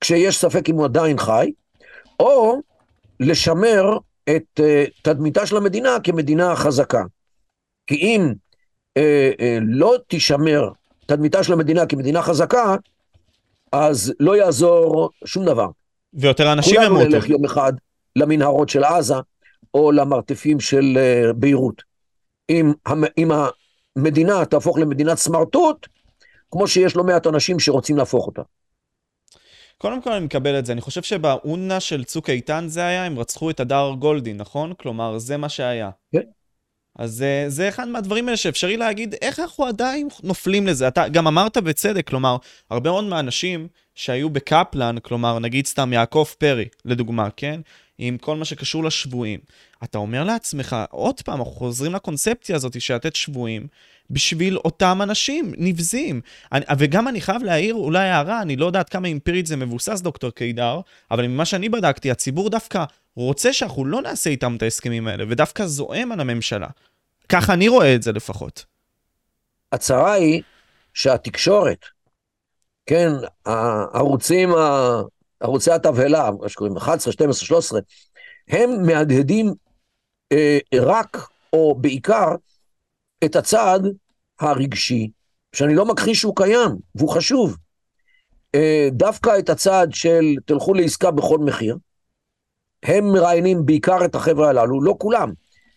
כשיש 0.00 0.38
ספק 0.38 0.68
אם 0.68 0.74
הוא 0.74 0.84
עדיין 0.84 1.18
חי, 1.18 1.52
או 2.20 2.60
לשמר 3.20 3.98
את 4.36 4.60
תדמיתה 5.02 5.46
של 5.46 5.56
המדינה 5.56 5.96
כמדינה 6.04 6.56
חזקה. 6.56 7.02
כי 7.86 7.94
אם 7.94 8.32
לא 9.62 9.94
תישמר 10.08 10.70
תדמיתה 11.06 11.44
של 11.44 11.52
המדינה 11.52 11.86
כמדינה 11.86 12.22
חזקה, 12.22 12.76
אז 13.72 14.12
לא 14.20 14.36
יעזור 14.36 15.10
שום 15.24 15.44
דבר. 15.44 15.68
ויותר 16.14 16.52
אנשים 16.52 16.82
ימותו. 16.82 16.94
כולנו 16.94 17.10
נלך 17.10 17.28
יום 17.28 17.44
אחד 17.44 17.72
למנהרות 18.16 18.68
של 18.68 18.84
עזה, 18.84 19.14
או 19.74 19.92
למרתפים 19.92 20.60
של 20.60 20.84
uh, 20.96 21.32
ביירות. 21.32 21.82
אם, 22.50 22.72
אם 23.18 23.30
המדינה 23.96 24.44
תהפוך 24.44 24.78
למדינת 24.78 25.18
סמרטוט, 25.18 25.86
כמו 26.50 26.68
שיש 26.68 26.96
לא 26.96 27.04
מעט 27.04 27.26
אנשים 27.26 27.60
שרוצים 27.60 27.96
להפוך 27.96 28.26
אותה. 28.26 28.42
קודם 29.78 30.02
כל 30.02 30.12
אני 30.12 30.24
מקבל 30.24 30.58
את 30.58 30.66
זה, 30.66 30.72
אני 30.72 30.80
חושב 30.80 31.02
שבאונה 31.02 31.80
של 31.80 32.04
צוק 32.04 32.30
איתן 32.30 32.64
זה 32.68 32.86
היה, 32.86 33.04
הם 33.04 33.18
רצחו 33.18 33.50
את 33.50 33.60
הדר 33.60 33.92
גולדין, 33.98 34.36
נכון? 34.36 34.72
כלומר, 34.78 35.18
זה 35.18 35.36
מה 35.36 35.48
שהיה. 35.48 35.90
כן. 36.12 36.20
אז 36.98 37.12
זה, 37.12 37.44
זה 37.48 37.68
אחד 37.68 37.88
מהדברים 37.88 38.26
האלה 38.28 38.36
שאפשרי 38.36 38.76
להגיד, 38.76 39.14
איך 39.22 39.40
אנחנו 39.40 39.64
עדיין 39.64 40.08
נופלים 40.22 40.66
לזה? 40.66 40.88
אתה 40.88 41.08
גם 41.08 41.26
אמרת 41.26 41.56
בצדק, 41.56 42.08
כלומר, 42.08 42.36
הרבה 42.70 42.90
מאוד 42.90 43.04
מהאנשים 43.04 43.68
שהיו 43.94 44.30
בקפלן, 44.30 44.96
כלומר, 45.02 45.38
נגיד 45.38 45.66
סתם 45.66 45.92
יעקב 45.92 46.24
פרי, 46.38 46.68
לדוגמה, 46.84 47.28
כן? 47.36 47.60
עם 47.98 48.18
כל 48.18 48.36
מה 48.36 48.44
שקשור 48.44 48.84
לשבויים. 48.84 49.40
אתה 49.84 49.98
אומר 49.98 50.24
לעצמך, 50.24 50.76
עוד 50.90 51.20
פעם, 51.20 51.38
אנחנו 51.38 51.52
חוזרים 51.52 51.94
לקונספציה 51.94 52.56
הזאת 52.56 52.80
של 52.80 52.94
לתת 52.94 53.16
שבויים 53.16 53.66
בשביל 54.10 54.56
אותם 54.56 54.98
אנשים 55.02 55.52
נבזים. 55.58 56.20
אני, 56.52 56.64
וגם 56.78 57.08
אני 57.08 57.20
חייב 57.20 57.42
להעיר 57.42 57.74
אולי 57.74 58.08
הערה, 58.08 58.42
אני 58.42 58.56
לא 58.56 58.66
יודעת 58.66 58.88
כמה 58.88 59.08
אמפירית 59.08 59.46
זה 59.46 59.56
מבוסס, 59.56 60.00
דוקטור 60.00 60.30
קידר, 60.30 60.80
אבל 61.10 61.26
ממה 61.26 61.44
שאני 61.44 61.68
בדקתי, 61.68 62.10
הציבור 62.10 62.50
דווקא 62.50 62.84
רוצה 63.16 63.52
שאנחנו 63.52 63.84
לא 63.84 64.02
נעשה 64.02 64.30
איתם 64.30 64.56
את 64.56 64.62
ההסכמים 64.62 65.08
האלה, 65.08 65.24
ודווקא 65.28 65.66
זועם 65.66 66.12
על 66.12 66.20
הממשלה. 66.20 66.68
ככה 67.28 67.52
אני 67.52 67.68
רואה 67.68 67.94
את 67.94 68.02
זה 68.02 68.12
לפחות. 68.12 68.64
הצרה 69.72 70.12
היא 70.12 70.42
שהתקשורת, 70.94 71.84
כן, 72.86 73.10
הערוצים, 73.46 74.48
ערוצי 75.44 75.70
התבהלה, 75.70 76.30
מה 76.40 76.48
שקוראים 76.48 76.76
11, 76.76 77.12
12, 77.12 77.46
13, 77.46 77.80
הם 78.48 78.86
מהדהדים 78.86 79.54
אה, 80.32 80.58
רק 80.80 81.28
או 81.52 81.74
בעיקר 81.80 82.28
את 83.24 83.36
הצד 83.36 83.80
הרגשי, 84.40 85.10
שאני 85.52 85.74
לא 85.74 85.84
מכחיש 85.84 86.20
שהוא 86.20 86.36
קיים, 86.36 86.70
והוא 86.94 87.10
חשוב. 87.10 87.56
אה, 88.54 88.88
דווקא 88.92 89.38
את 89.38 89.50
הצד 89.50 89.86
של 89.90 90.24
תלכו 90.44 90.74
לעסקה 90.74 91.10
בכל 91.10 91.38
מחיר, 91.38 91.76
הם 92.82 93.12
מראיינים 93.12 93.66
בעיקר 93.66 94.04
את 94.04 94.14
החבר'ה 94.14 94.48
הללו, 94.48 94.82
לא 94.82 94.94
כולם. 94.98 95.32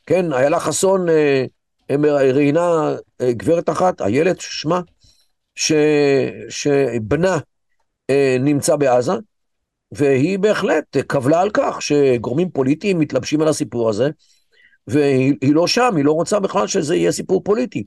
כן, 0.06 0.34
איילה 0.34 0.60
חסון 0.60 1.10
אה, 1.10 1.46
ראיינה 1.90 2.96
אה, 3.22 3.34
גברת 3.34 3.70
אחת, 3.70 4.02
איילת 4.02 4.42
שמה, 4.42 4.82
ש, 5.56 5.72
שבנה 6.50 7.38
אה, 8.10 8.38
נמצא 8.40 8.76
בעזה, 8.76 9.14
והיא 9.91 10.39
בהחלט 10.39 10.98
קבלה 10.98 11.41
על 11.41 11.50
כך 11.53 11.82
שגורמים 11.82 12.50
פוליטיים 12.50 13.00
מתלבשים 13.00 13.41
על 13.41 13.48
הסיפור 13.48 13.89
הזה, 13.89 14.10
והיא 14.88 15.56
לא 15.56 15.67
שם, 15.67 15.96
היא 15.96 16.06
לא 16.06 16.12
רוצה 16.12 16.39
בכלל 16.39 16.67
שזה 16.67 16.96
יהיה 16.96 17.12
סיפור 17.12 17.44
פוליטי. 17.44 17.84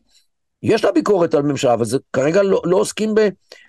יש 0.62 0.85
לה 0.85 0.92
ביקורת 0.92 1.35
על 1.35 1.42
ממשלה, 1.42 1.75
אבל 1.75 1.85
זה 1.85 1.99
כרגע 2.12 2.42
לא, 2.42 2.62
לא 2.64 2.76
עוסקים 2.76 3.14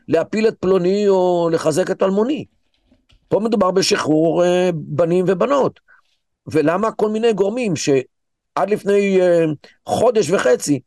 בלהפיל 0.07 0.47
את 0.47 0.55
פלוני 0.59 1.07
או 1.07 1.50
לחזק 1.51 1.91
את 1.91 2.03
אלמוני. 2.03 2.45
פה 3.27 3.39
מדובר 3.39 3.71
בשחרור 3.71 4.43
אה, 4.43 4.69
בנים 4.73 5.25
ובנות. 5.27 5.79
ולמה 6.47 6.91
כל 6.91 7.09
מיני 7.09 7.33
גורמים 7.33 7.75
שעד 7.75 8.69
לפני 8.69 9.21
אה, 9.21 9.45
חודש 9.85 10.29
וחצי 10.29 10.79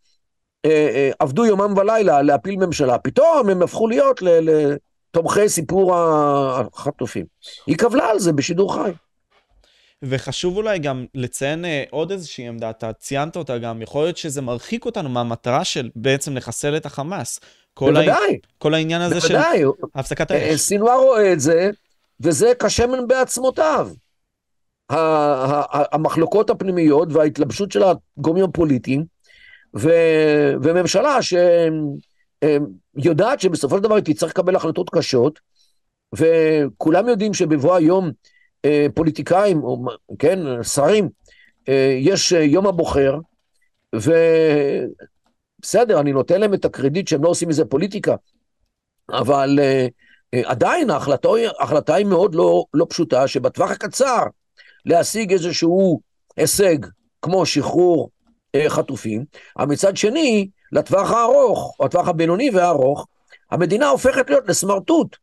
אה, 0.64 1.10
עבדו 1.18 1.46
יומם 1.46 1.74
ולילה 1.76 2.22
להפיל 2.22 2.56
ממשלה, 2.56 2.98
פתאום 2.98 3.48
הם 3.50 3.62
הפכו 3.62 3.88
להיות 3.88 4.20
לתומכי 5.14 5.48
סיפור 5.48 5.96
החטופים. 5.96 7.24
היא 7.66 7.76
קבלה 7.76 8.10
על 8.10 8.18
זה 8.18 8.32
בשידור 8.32 8.74
חי. 8.74 8.90
וחשוב 10.02 10.56
אולי 10.56 10.78
גם 10.78 11.06
לציין 11.14 11.64
עוד 11.90 12.10
איזושהי 12.10 12.48
עמדה, 12.48 12.70
אתה 12.70 12.92
ציינת 12.92 13.36
אותה 13.36 13.58
גם, 13.58 13.82
יכול 13.82 14.04
להיות 14.04 14.16
שזה 14.16 14.42
מרחיק 14.42 14.84
אותנו 14.84 15.08
מהמטרה 15.08 15.64
של 15.64 15.90
בעצם 15.96 16.36
לחסל 16.36 16.76
את 16.76 16.86
החמאס. 16.86 17.40
בוודאי. 17.80 18.10
הע... 18.10 18.18
כל 18.58 18.74
העניין 18.74 19.00
הזה 19.00 19.14
בוודאי. 19.14 19.58
של 19.58 19.68
הפסקת 19.94 20.30
האש. 20.30 20.60
סינואר 20.60 20.98
רואה 20.98 21.32
את 21.32 21.40
זה, 21.40 21.70
וזה 22.20 22.52
כשמן 22.62 23.06
בעצמותיו. 23.06 23.90
המחלוקות 24.90 26.50
הפנימיות 26.50 27.08
וההתלבשות 27.12 27.72
של 27.72 27.82
הגורמים 28.18 28.44
הפוליטיים, 28.44 29.04
ו, 29.76 29.90
וממשלה 30.62 31.18
שיודעת 33.00 33.40
שבסופו 33.40 33.76
של 33.76 33.82
דבר 33.82 33.94
היא 33.94 34.04
תצטרך 34.04 34.30
לקבל 34.30 34.56
החלטות 34.56 34.90
קשות, 34.90 35.40
וכולם 36.16 37.08
יודעים 37.08 37.34
שבבוא 37.34 37.74
היום 37.74 38.10
אה, 38.64 38.86
פוליטיקאים, 38.94 39.62
או 39.62 39.84
כן, 40.18 40.62
שרים, 40.62 41.08
אה, 41.68 41.98
יש 42.00 42.32
יום 42.32 42.66
הבוחר, 42.66 43.18
ובסדר, 43.94 44.90
אני 46.00 46.12
נותן 46.12 46.40
להם 46.40 46.54
את 46.54 46.64
הקרדיט 46.64 47.08
שהם 47.08 47.24
לא 47.24 47.28
עושים 47.28 47.48
מזה 47.48 47.64
פוליטיקה, 47.64 48.14
אבל 49.10 49.58
אה, 49.62 49.86
אה, 50.34 50.42
עדיין 50.44 50.90
ההחלטה, 50.90 51.28
ההחלטה 51.58 51.94
היא 51.94 52.06
מאוד 52.06 52.34
לא, 52.34 52.64
לא 52.74 52.86
פשוטה, 52.90 53.28
שבטווח 53.28 53.70
הקצר 53.70 54.22
להשיג 54.86 55.32
איזשהו 55.32 56.00
הישג, 56.36 56.76
כמו 57.22 57.46
שחרור 57.46 58.10
אה, 58.54 58.70
חטופים, 58.70 59.24
אבל 59.58 59.66
מצד 59.66 59.96
שני, 59.96 60.48
לטווח 60.74 61.10
הארוך, 61.10 61.76
או 61.80 61.84
הטווח 61.84 62.08
הבינוני 62.08 62.50
והארוך, 62.50 63.06
המדינה 63.50 63.88
הופכת 63.88 64.30
להיות 64.30 64.48
לסמרטוט. 64.48 65.16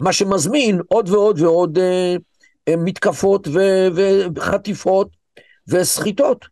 מה 0.00 0.12
שמזמין 0.12 0.80
עוד 0.88 1.08
ועוד 1.08 1.40
ועוד 1.40 1.78
אה, 1.78 2.16
אה, 2.68 2.74
מתקפות 2.76 3.48
ו- 3.48 3.88
וחטיפות 4.36 5.08
וסחיטות. 5.68 6.46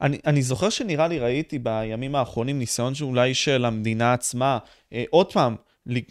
אני, 0.00 0.18
אני 0.26 0.42
זוכר 0.42 0.68
שנראה 0.68 1.08
לי 1.08 1.18
ראיתי 1.18 1.58
בימים 1.58 2.14
האחרונים 2.14 2.58
ניסיון 2.58 2.94
שאולי 2.94 3.34
של 3.34 3.64
המדינה 3.64 4.12
עצמה, 4.12 4.58
אה, 4.92 5.04
עוד 5.10 5.32
פעם, 5.32 5.56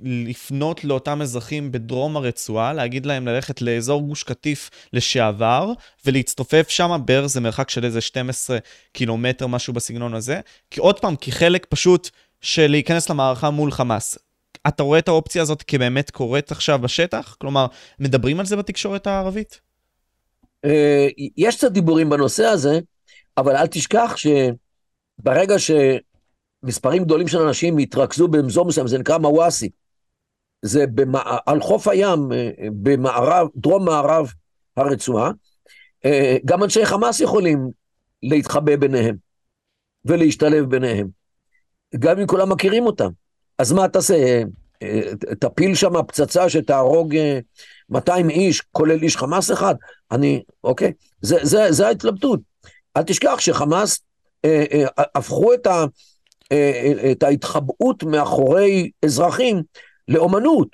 לפנות 0.04 0.84
לאותם 0.84 1.22
אזרחים 1.22 1.72
בדרום 1.72 2.18
הרצועה, 2.18 2.74
להגיד 2.74 3.06
להם 3.06 3.28
ללכת 3.28 3.62
לאזור 3.62 4.02
גוש 4.02 4.24
קטיף 4.24 4.70
לשעבר, 4.94 5.74
ולהצטופף 6.06 6.70
שם, 6.70 7.02
בערך 7.06 7.26
זה 7.26 7.42
מרחק 7.42 7.70
של 7.70 7.86
איזה 7.86 8.02
12 8.02 8.58
קילומטר, 8.92 9.48
משהו 9.48 9.74
בסגנון 9.74 10.14
הזה. 10.14 10.40
כי 10.72 10.80
עוד 10.80 11.00
פעם, 11.00 11.16
כחלק 11.16 11.66
פשוט 11.70 12.10
של 12.42 12.68
להיכנס 12.68 13.10
למערכה 13.10 13.50
מול 13.50 13.72
חמאס. 13.72 14.18
אתה 14.68 14.84
רואה 14.84 15.00
את 15.00 15.08
האופציה 15.08 15.42
הזאת 15.42 15.64
כבאמת 15.64 16.12
קורית 16.12 16.52
עכשיו 16.52 16.80
בשטח? 16.80 17.36
כלומר, 17.40 17.68
מדברים 18.00 18.40
על 18.40 18.46
זה 18.46 18.56
בתקשורת 18.56 19.08
הערבית? 19.08 19.62
אה, 20.66 21.08
יש 21.38 21.56
קצת 21.56 21.72
דיבורים 21.72 22.10
בנושא 22.10 22.46
הזה, 22.46 22.80
אבל 23.38 23.56
אל 23.56 23.68
תשכח 23.68 24.16
שברגע 24.18 25.56
שמספרים 26.64 27.04
גדולים 27.04 27.28
של 27.28 27.38
אנשים 27.38 27.80
יתרכזו 27.80 28.28
באזור 28.28 28.66
מסוים, 28.66 28.88
זה 28.88 28.98
נקרא 28.98 29.18
מוואסי. 29.18 29.70
זה 30.62 30.86
במע... 30.88 31.22
על 31.46 31.62
חוף 31.62 31.88
הים, 31.88 32.32
אה, 32.32 32.50
במערב, 32.82 33.48
דרום 33.56 33.86
מערב 33.86 34.32
הרצועה, 34.78 35.32
אה, 36.06 36.38
גם 36.46 36.64
אנשי 36.64 36.86
חמאס 36.86 37.20
יכולים 37.20 37.70
להתחבא 38.24 38.76
ביניהם 38.76 39.16
ולהשתלב 40.06 40.70
ביניהם, 40.70 41.08
גם 42.00 42.20
אם 42.20 42.28
כולם 42.28 42.52
מכירים 42.52 42.86
אותם. 42.86 43.10
אז 43.58 43.72
מה 43.72 43.88
תעשה? 43.88 44.44
תפיל 45.40 45.76
שם 45.76 46.04
פצצה 46.08 46.50
שתהרוג 46.50 47.16
200 47.90 48.30
איש, 48.30 48.62
כולל 48.72 49.04
איש 49.04 49.18
חמאס 49.18 49.52
אחד? 49.52 49.76
אני, 50.12 50.44
אוקיי? 50.64 50.94
זה, 51.22 51.38
זה, 51.42 51.72
זה 51.72 51.88
ההתלבטות. 51.88 52.40
אל 52.98 53.04
תשכח 53.04 53.40
שחמאס 53.40 54.00
אה, 54.46 54.64
אה, 54.72 55.04
הפכו 55.16 55.54
את, 55.54 55.68
ה, 55.68 55.72
אה, 55.72 55.76
אה, 55.76 55.88
את 57.12 57.24
ההתחבאות 57.24 58.04
מאחורי 58.04 58.90
אזרחים 59.06 59.62
לאומנות. 60.08 60.68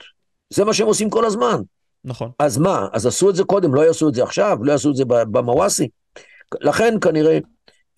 זה 0.50 0.65
מה 0.65 0.74
שהם 0.74 0.88
עושים 0.88 1.09
כל 1.09 1.25
הזמן. 1.25 1.62
נכון. 2.05 2.31
אז 2.39 2.57
מה? 2.57 2.88
אז 2.93 3.05
עשו 3.05 3.29
את 3.29 3.36
זה 3.36 3.43
קודם, 3.43 3.75
לא 3.75 3.81
יעשו 3.81 4.09
את 4.09 4.13
זה 4.13 4.24
עכשיו, 4.24 4.57
לא 4.62 4.71
יעשו 4.71 4.91
את 4.91 4.95
זה 4.95 5.05
במוואסי. 5.05 5.89
לכן 6.62 6.95
כנראה, 7.01 7.39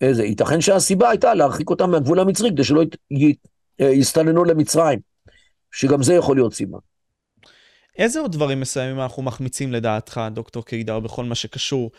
אה, 0.02 0.14
זה, 0.14 0.24
ייתכן 0.24 0.60
שהסיבה 0.60 1.10
הייתה 1.10 1.34
להרחיק 1.34 1.70
אותם 1.70 1.90
מהגבול 1.90 2.20
המצרי 2.20 2.50
כדי 2.50 2.64
שלא 2.64 2.82
י, 3.10 3.34
אה, 3.80 3.86
יסתננו 3.86 4.44
למצרים, 4.44 4.98
שגם 5.72 6.02
זה 6.02 6.14
יכול 6.14 6.36
להיות 6.36 6.54
סיבה. 6.54 6.78
איזה 7.98 8.20
עוד 8.20 8.32
דברים 8.32 8.60
מסוימים 8.60 9.00
אנחנו 9.00 9.22
מחמיצים 9.22 9.72
לדעתך, 9.72 10.20
דוקטור 10.30 10.64
קידר, 10.64 11.00
בכל 11.00 11.24
מה 11.24 11.34
שקשור 11.34 11.90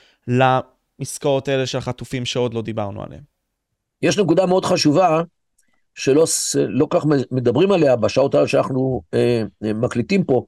עסקאות 1.02 1.48
האלה 1.48 1.66
של 1.66 1.78
החטופים 1.78 2.26
שעוד 2.26 2.54
לא 2.54 2.62
דיברנו 2.62 3.04
עליהן. 3.04 3.22
יש 4.02 4.20
נקודה 4.20 4.46
מאוד 4.46 4.66
חשובה, 4.66 5.22
שלא 5.96 6.26
לא 6.56 6.88
כך 6.90 7.06
מדברים 7.32 7.72
עליה 7.72 7.96
בשעות 7.96 8.36
האלה 8.36 8.48
שאנחנו 8.48 9.02
אה, 9.14 9.44
אה, 9.64 9.74
מקליטים 9.74 10.24
פה, 10.24 10.46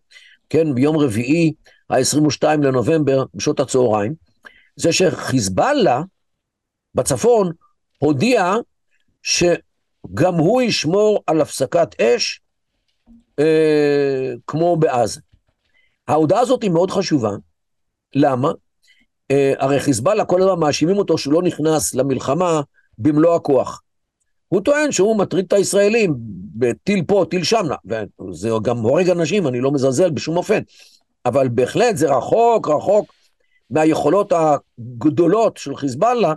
כן, 0.49 0.75
ביום 0.75 0.97
רביעי, 0.97 1.53
ה-22 1.89 2.43
לנובמבר, 2.43 3.23
בשעות 3.33 3.59
הצהריים, 3.59 4.13
זה 4.75 4.93
שחיזבאללה 4.93 6.01
בצפון 6.95 7.51
הודיע 7.97 8.53
שגם 9.23 10.35
הוא 10.37 10.61
ישמור 10.61 11.23
על 11.27 11.41
הפסקת 11.41 12.01
אש 12.01 12.41
אה, 13.39 14.33
כמו 14.47 14.77
בעזה. 14.77 15.21
ההודעה 16.07 16.39
הזאת 16.39 16.63
היא 16.63 16.71
מאוד 16.71 16.91
חשובה, 16.91 17.31
למה? 18.15 18.51
אה, 19.31 19.53
הרי 19.57 19.79
חיזבאללה 19.79 20.25
כל 20.25 20.41
הזמן 20.41 20.59
מאשימים 20.59 20.97
אותו 20.97 21.17
שהוא 21.17 21.33
לא 21.33 21.41
נכנס 21.41 21.95
למלחמה 21.95 22.61
במלוא 22.97 23.35
הכוח. 23.35 23.81
הוא 24.47 24.61
טוען 24.61 24.91
שהוא 24.91 25.17
מטריד 25.17 25.45
את 25.45 25.53
הישראלים 25.53 26.13
בטיל 26.55 27.03
פה, 27.07 27.25
טיל 27.29 27.43
שם, 27.43 27.65
וזה 28.29 28.49
גם 28.61 28.77
הורג 28.77 29.09
אנשים, 29.09 29.47
אני 29.47 29.59
לא 29.59 29.71
מזלזל 29.71 30.11
בשום 30.11 30.37
אופן, 30.37 30.59
אבל 31.25 31.47
בהחלט 31.47 31.97
זה 31.97 32.17
רחוק 32.17 32.69
רחוק 32.69 33.13
מהיכולות 33.69 34.33
הגדולות 34.35 35.57
של 35.57 35.75
חיזבאללה 35.75 36.33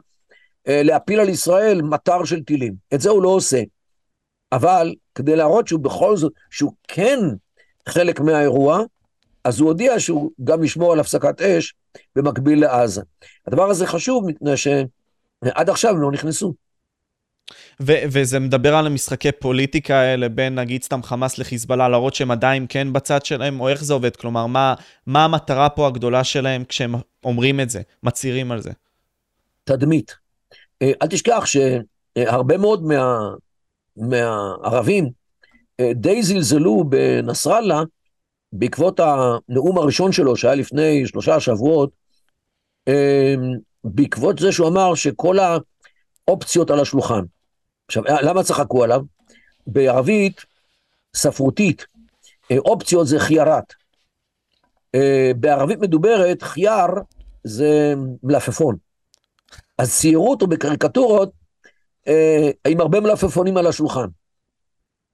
אה, 0.68 0.82
להפיל 0.82 1.20
על 1.20 1.28
ישראל 1.28 1.82
מטר 1.82 2.24
של 2.24 2.42
טילים. 2.42 2.74
את 2.94 3.00
זה 3.00 3.10
הוא 3.10 3.22
לא 3.22 3.28
עושה. 3.28 3.62
אבל 4.52 4.94
כדי 5.14 5.36
להראות 5.36 5.68
שהוא 5.68 5.80
בכל 5.80 6.16
זאת, 6.16 6.32
שהוא 6.50 6.72
כן 6.88 7.18
חלק 7.88 8.20
מהאירוע, 8.20 8.82
אז 9.44 9.60
הוא 9.60 9.68
הודיע 9.68 10.00
שהוא 10.00 10.30
גם 10.44 10.64
ישמור 10.64 10.92
על 10.92 11.00
הפסקת 11.00 11.42
אש 11.42 11.74
במקביל 12.16 12.60
לעזה. 12.60 13.02
הדבר 13.46 13.70
הזה 13.70 13.86
חשוב 13.86 14.26
מפני 14.26 14.56
שעד 14.56 15.70
עכשיו 15.70 15.90
הם 15.90 16.00
לא 16.00 16.12
נכנסו. 16.12 16.54
ו- 17.80 18.02
וזה 18.12 18.38
מדבר 18.38 18.74
על 18.74 18.86
המשחקי 18.86 19.32
פוליטיקה 19.32 19.96
האלה 19.96 20.28
בין 20.28 20.54
נגיד 20.54 20.82
סתם 20.82 21.02
חמאס 21.02 21.38
לחיזבאללה, 21.38 21.88
להראות 21.88 22.14
שהם 22.14 22.30
עדיין 22.30 22.66
כן 22.68 22.92
בצד 22.92 23.24
שלהם, 23.24 23.60
או 23.60 23.68
איך 23.68 23.84
זה 23.84 23.92
עובד? 23.92 24.16
כלומר, 24.16 24.46
מה, 24.46 24.74
מה 25.06 25.24
המטרה 25.24 25.68
פה 25.68 25.86
הגדולה 25.86 26.24
שלהם 26.24 26.64
כשהם 26.64 26.94
אומרים 27.24 27.60
את 27.60 27.70
זה, 27.70 27.80
מצהירים 28.02 28.52
על 28.52 28.60
זה? 28.60 28.70
תדמית. 29.64 30.16
אה, 30.82 30.92
אל 31.02 31.06
תשכח 31.06 31.44
שהרבה 31.46 32.58
מאוד 32.58 32.82
מה, 32.82 33.18
מהערבים 33.96 35.10
אה, 35.80 35.92
די 35.94 36.22
זלזלו 36.22 36.84
בנסראללה 36.88 37.82
בעקבות 38.52 39.00
הנאום 39.00 39.78
הראשון 39.78 40.12
שלו, 40.12 40.36
שהיה 40.36 40.54
לפני 40.54 41.06
שלושה 41.06 41.40
שבועות, 41.40 41.90
אמ, 42.88 43.52
בעקבות 43.84 44.38
זה 44.38 44.52
שהוא 44.52 44.68
אמר 44.68 44.94
שכל 44.94 45.36
האופציות 46.28 46.70
על 46.70 46.80
השולחן. 46.80 47.20
עכשיו, 47.88 48.02
למה 48.22 48.42
צחקו 48.42 48.84
עליו? 48.84 49.00
בערבית 49.66 50.44
ספרותית, 51.16 51.86
אה, 52.50 52.58
אופציות 52.58 53.06
זה 53.06 53.18
חיירת. 53.18 53.74
אה, 54.94 55.30
בערבית 55.36 55.78
מדוברת, 55.78 56.42
חייר 56.42 56.86
זה 57.44 57.94
מלפפון. 58.22 58.76
אז 59.78 59.98
ציירו 59.98 60.30
אותו 60.30 60.46
בקריקטורות 60.46 61.32
אה, 62.08 62.50
עם 62.68 62.80
הרבה 62.80 63.00
מלפפונים 63.00 63.56
על 63.56 63.66
השולחן. 63.66 64.06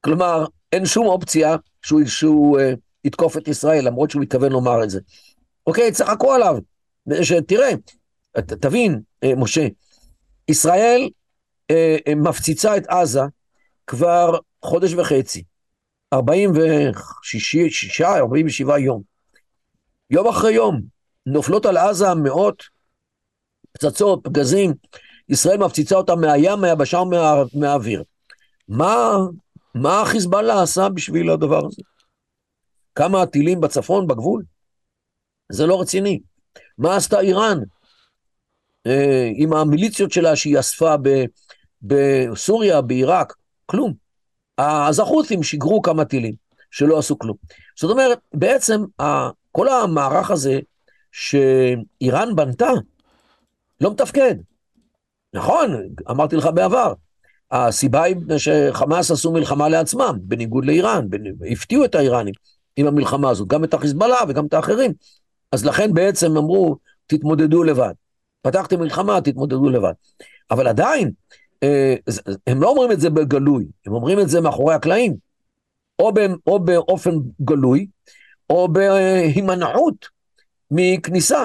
כלומר, 0.00 0.46
אין 0.72 0.86
שום 0.86 1.06
אופציה 1.06 1.56
שהוא, 1.82 2.00
שהוא 2.06 2.58
יתקוף 3.04 3.36
את 3.36 3.48
ישראל, 3.48 3.86
למרות 3.86 4.10
שהוא 4.10 4.22
מתכוון 4.22 4.52
לומר 4.52 4.84
את 4.84 4.90
זה. 4.90 5.00
אוקיי, 5.66 5.92
צחקו 5.92 6.32
עליו. 6.32 6.58
תראה, 7.46 7.70
ת, 8.40 8.52
תבין, 8.52 9.00
אה, 9.24 9.34
משה, 9.36 9.66
ישראל 10.48 11.08
אה, 11.70 11.96
אה, 12.08 12.14
מפציצה 12.14 12.76
את 12.76 12.86
עזה 12.86 13.20
כבר 13.86 14.38
חודש 14.64 14.92
וחצי, 14.94 15.44
46, 16.12 18.00
47 18.00 18.78
יום. 18.78 19.02
יום 20.10 20.28
אחרי 20.28 20.52
יום, 20.52 20.80
נופלות 21.26 21.66
על 21.66 21.76
עזה 21.76 22.14
מאות 22.14 22.62
פצצות, 23.72 24.20
פגזים, 24.24 24.74
ישראל 25.28 25.58
מפציצה 25.58 25.94
אותם 25.94 26.20
מהים, 26.20 26.60
מהיבשה 26.60 26.98
ומהאוויר. 26.98 28.02
מה, 28.68 29.16
מה 29.74 30.02
חיזבאללה 30.06 30.62
עשה 30.62 30.88
בשביל 30.88 31.30
הדבר 31.30 31.66
הזה? 31.66 31.82
כמה 32.94 33.26
טילים 33.26 33.60
בצפון, 33.60 34.06
בגבול? 34.06 34.42
זה 35.52 35.66
לא 35.66 35.80
רציני. 35.80 36.20
מה 36.78 36.96
עשתה 36.96 37.20
איראן 37.20 37.58
אה, 38.86 39.30
עם 39.34 39.52
המיליציות 39.52 40.12
שלה 40.12 40.36
שהיא 40.36 40.58
אספה 40.58 40.96
ב, 41.02 41.08
בסוריה, 41.84 42.80
בעיראק? 42.80 43.34
כלום. 43.66 43.92
אז 44.58 44.98
החות'ים 44.98 45.42
שיגרו 45.42 45.82
כמה 45.82 46.04
טילים 46.04 46.34
שלא 46.70 46.98
עשו 46.98 47.18
כלום. 47.18 47.36
זאת 47.80 47.90
אומרת, 47.90 48.18
בעצם 48.34 48.84
כל 49.52 49.68
המערך 49.68 50.30
הזה 50.30 50.60
שאיראן 51.12 52.36
בנתה 52.36 52.70
לא 53.80 53.90
מתפקד. 53.90 54.34
נכון, 55.34 55.88
אמרתי 56.10 56.36
לך 56.36 56.48
בעבר, 56.54 56.92
הסיבה 57.50 58.02
היא 58.02 58.16
שחמאס 58.36 59.10
עשו 59.10 59.32
מלחמה 59.32 59.68
לעצמם, 59.68 60.18
בניגוד 60.22 60.64
לאיראן, 60.64 61.06
הפתיעו 61.50 61.84
את 61.84 61.94
האיראנים. 61.94 62.34
עם 62.76 62.86
המלחמה 62.86 63.30
הזאת, 63.30 63.48
גם 63.48 63.64
את 63.64 63.74
החיזבאללה 63.74 64.16
וגם 64.28 64.46
את 64.46 64.54
האחרים. 64.54 64.92
אז 65.52 65.64
לכן 65.64 65.94
בעצם 65.94 66.36
אמרו, 66.36 66.76
תתמודדו 67.06 67.62
לבד. 67.62 67.92
פתחתם 68.42 68.80
מלחמה, 68.80 69.20
תתמודדו 69.20 69.68
לבד. 69.70 69.92
אבל 70.50 70.68
עדיין, 70.68 71.10
הם 72.46 72.62
לא 72.62 72.68
אומרים 72.68 72.92
את 72.92 73.00
זה 73.00 73.10
בגלוי, 73.10 73.66
הם 73.86 73.92
אומרים 73.92 74.20
את 74.20 74.28
זה 74.28 74.40
מאחורי 74.40 74.74
הקלעים. 74.74 75.16
או, 75.98 76.12
ב, 76.12 76.18
או 76.46 76.58
באופן 76.58 77.10
גלוי, 77.42 77.86
או 78.50 78.68
בהימנעות 78.68 80.08
מכניסה. 80.70 81.42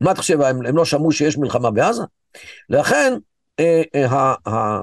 מה 0.00 0.12
אתה 0.12 0.20
חושב, 0.20 0.40
הם, 0.40 0.66
הם 0.66 0.76
לא 0.76 0.84
שמעו 0.84 1.12
שיש 1.12 1.38
מלחמה 1.38 1.70
בעזה? 1.70 2.02
לכן, 2.70 3.12
אה, 3.60 3.82
אה, 3.94 4.34
אה, 4.46 4.80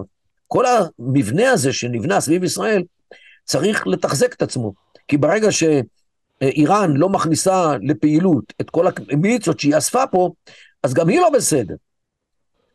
כל 0.48 0.66
המבנה 0.66 1.50
הזה 1.50 1.74
שנבנה 1.74 2.22
סביב 2.22 2.44
ישראל, 2.44 2.84
צריך 3.44 3.88
לתחזק 3.88 4.34
את 4.34 4.42
עצמו. 4.42 4.74
כי 5.08 5.18
ברגע 5.18 5.48
איראן 6.42 6.94
לא 6.98 7.10
מכניסה 7.10 7.74
לפעילות 7.82 8.54
את 8.62 8.70
כל 8.70 8.86
המיליציות 9.12 9.60
שהיא 9.60 9.78
אספה 9.78 10.08
פה, 10.08 10.32
אז 10.84 10.94
גם 10.94 11.10
היא 11.10 11.20
לא 11.20 11.30
בסדר. 11.30 11.76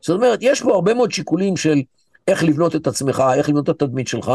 זאת 0.00 0.16
אומרת, 0.16 0.38
יש 0.42 0.62
פה 0.62 0.74
הרבה 0.74 0.94
מאוד 0.94 1.12
שיקולים 1.12 1.56
של 1.56 1.82
איך 2.28 2.44
לבנות 2.44 2.76
את 2.76 2.87
עצמך, 2.87 3.22
איך 3.34 3.48
לבנות 3.48 3.70
את 3.70 3.82
התדמית 3.82 4.08
שלך, 4.08 4.32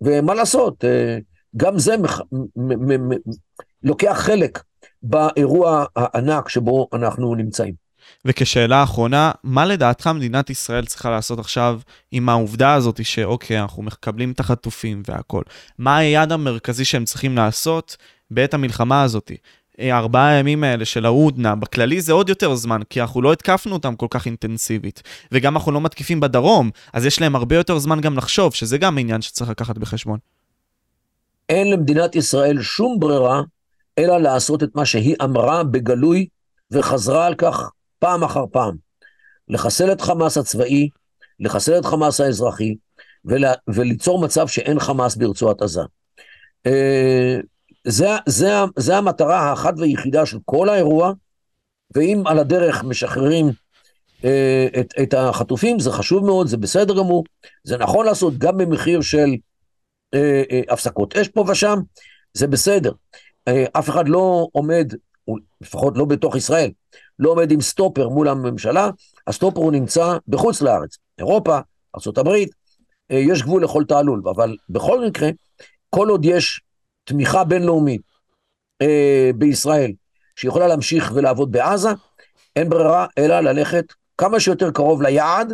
ומה 0.00 0.34
לעשות, 0.34 0.84
אה, 0.84 1.18
גם 1.56 1.78
זה 1.78 1.96
מח... 1.96 2.20
מ- 2.32 2.46
מ- 2.56 3.12
מ- 3.12 3.18
לוקח 3.82 4.16
חלק 4.20 4.62
באירוע 5.02 5.84
הענק 5.96 6.48
שבו 6.48 6.88
אנחנו 6.92 7.34
נמצאים. 7.34 7.74
וכשאלה 8.24 8.82
אחרונה, 8.82 9.32
מה 9.42 9.66
לדעתך 9.66 10.06
מדינת 10.06 10.50
ישראל 10.50 10.84
צריכה 10.84 11.10
לעשות 11.10 11.38
עכשיו 11.38 11.80
עם 12.10 12.28
העובדה 12.28 12.74
הזאת 12.74 13.04
שאוקיי, 13.04 13.60
אנחנו 13.60 13.82
מקבלים 13.82 14.32
את 14.32 14.40
החטופים 14.40 15.02
והכל? 15.08 15.42
מה 15.78 15.96
היעד 15.96 16.32
המרכזי 16.32 16.84
שהם 16.84 17.04
צריכים 17.04 17.36
לעשות 17.36 17.96
בעת 18.30 18.54
המלחמה 18.54 19.02
הזאת? 19.02 19.32
ארבעה 19.80 20.28
הימים 20.28 20.64
האלה 20.64 20.84
של 20.84 21.06
ההודנה, 21.06 21.54
בכללי 21.54 22.00
זה 22.00 22.12
עוד 22.12 22.28
יותר 22.28 22.54
זמן, 22.54 22.80
כי 22.90 23.00
אנחנו 23.00 23.22
לא 23.22 23.32
התקפנו 23.32 23.72
אותם 23.72 23.96
כל 23.96 24.06
כך 24.10 24.26
אינטנסיבית. 24.26 25.02
וגם 25.32 25.56
אנחנו 25.56 25.72
לא 25.72 25.80
מתקיפים 25.80 26.20
בדרום, 26.20 26.70
אז 26.92 27.06
יש 27.06 27.20
להם 27.20 27.36
הרבה 27.36 27.56
יותר 27.56 27.78
זמן 27.78 28.00
גם 28.00 28.16
לחשוב, 28.16 28.54
שזה 28.54 28.78
גם 28.78 28.98
עניין 28.98 29.22
שצריך 29.22 29.50
לקחת 29.50 29.78
בחשבון. 29.78 30.18
אין 31.48 31.70
למדינת 31.70 32.16
ישראל 32.16 32.62
שום 32.62 33.00
ברירה 33.00 33.42
אלא 33.98 34.18
לעשות 34.18 34.62
את 34.62 34.68
מה 34.74 34.84
שהיא 34.84 35.16
אמרה 35.22 35.64
בגלוי 35.64 36.26
וחזרה 36.70 37.26
על 37.26 37.34
כך 37.34 37.70
פעם 37.98 38.24
אחר 38.24 38.44
פעם. 38.52 38.76
לחסל 39.48 39.92
את 39.92 40.00
חמאס 40.00 40.38
הצבאי, 40.38 40.88
לחסל 41.40 41.78
את 41.78 41.84
חמאס 41.84 42.20
האזרחי, 42.20 42.74
ול, 43.24 43.44
וליצור 43.68 44.24
מצב 44.24 44.48
שאין 44.48 44.80
חמאס 44.80 45.16
ברצועת 45.16 45.62
עזה. 45.62 45.80
אה, 46.66 47.36
זה, 47.84 48.08
זה, 48.26 48.50
זה 48.76 48.96
המטרה 48.96 49.40
האחת 49.40 49.74
והיחידה 49.78 50.26
של 50.26 50.38
כל 50.44 50.68
האירוע, 50.68 51.12
ואם 51.94 52.22
על 52.26 52.38
הדרך 52.38 52.84
משחררים 52.84 53.50
אה, 54.24 54.66
את, 54.80 54.94
את 55.02 55.14
החטופים, 55.14 55.78
זה 55.78 55.90
חשוב 55.92 56.24
מאוד, 56.24 56.46
זה 56.46 56.56
בסדר 56.56 56.96
גמור, 56.96 57.24
זה 57.64 57.76
נכון 57.78 58.06
לעשות 58.06 58.38
גם 58.38 58.58
במחיר 58.58 59.00
של 59.00 59.28
אה, 60.14 60.42
אה, 60.50 60.60
הפסקות 60.68 61.16
אש 61.16 61.28
פה 61.28 61.44
ושם, 61.48 61.78
זה 62.34 62.46
בסדר. 62.46 62.92
אה, 63.48 63.64
אף 63.72 63.88
אחד 63.88 64.08
לא 64.08 64.48
עומד, 64.52 64.92
לפחות 65.60 65.96
לא 65.96 66.04
בתוך 66.04 66.36
ישראל, 66.36 66.70
לא 67.18 67.30
עומד 67.30 67.50
עם 67.50 67.60
סטופר 67.60 68.08
מול 68.08 68.28
הממשלה, 68.28 68.90
הסטופר 69.26 69.60
הוא 69.60 69.72
נמצא 69.72 70.16
בחוץ 70.28 70.62
לארץ, 70.62 70.98
אירופה, 71.18 71.58
ארה"ב, 71.96 72.28
אה, 73.10 73.16
יש 73.16 73.42
גבול 73.42 73.64
לכל 73.64 73.84
תעלול, 73.84 74.22
אבל 74.24 74.56
בכל 74.68 75.06
מקרה, 75.06 75.28
כל 75.90 76.08
עוד 76.08 76.24
יש 76.24 76.60
תמיכה 77.04 77.44
בינלאומית 77.44 78.02
אה, 78.82 79.30
בישראל, 79.34 79.92
שיכולה 80.36 80.68
להמשיך 80.68 81.12
ולעבוד 81.14 81.52
בעזה, 81.52 81.88
אין 82.56 82.68
ברירה 82.68 83.06
אלא 83.18 83.40
ללכת 83.40 83.84
כמה 84.18 84.40
שיותר 84.40 84.70
קרוב 84.70 85.02
ליעד, 85.02 85.52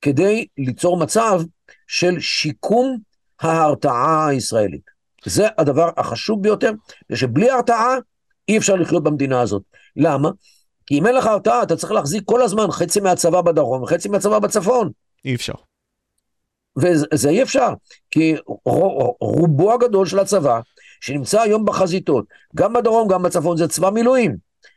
כדי 0.00 0.46
ליצור 0.58 0.96
מצב 0.96 1.40
של 1.86 2.20
שיקום 2.20 2.98
ההרתעה 3.40 4.28
הישראלית. 4.28 4.90
זה 5.24 5.46
הדבר 5.58 5.90
החשוב 5.96 6.42
ביותר, 6.42 6.72
זה 7.08 7.16
שבלי 7.16 7.50
הרתעה 7.50 7.94
אי 8.48 8.58
אפשר 8.58 8.74
לחיות 8.74 9.02
במדינה 9.02 9.40
הזאת. 9.40 9.62
למה? 9.96 10.30
כי 10.86 10.98
אם 10.98 11.06
אין 11.06 11.14
לך 11.14 11.26
הרתעה, 11.26 11.62
אתה 11.62 11.76
צריך 11.76 11.92
להחזיק 11.92 12.22
כל 12.26 12.42
הזמן 12.42 12.70
חצי 12.70 13.00
מהצבא 13.00 13.40
בדרום 13.40 13.82
וחצי 13.82 14.08
מהצבא 14.08 14.38
בצפון. 14.38 14.90
אי 15.24 15.34
אפשר. 15.34 15.52
וזה 16.76 17.28
אי 17.28 17.42
אפשר, 17.42 17.68
כי 18.10 18.34
רובו 19.20 19.72
הגדול 19.72 20.06
של 20.06 20.18
הצבא, 20.18 20.60
שנמצא 21.02 21.40
היום 21.40 21.64
בחזיתות, 21.64 22.24
גם 22.54 22.72
בדרום, 22.72 23.08
גם 23.08 23.22
בצפון, 23.22 23.56
זה 23.56 23.68
צבא 23.68 23.90
מילואים. 23.90 24.36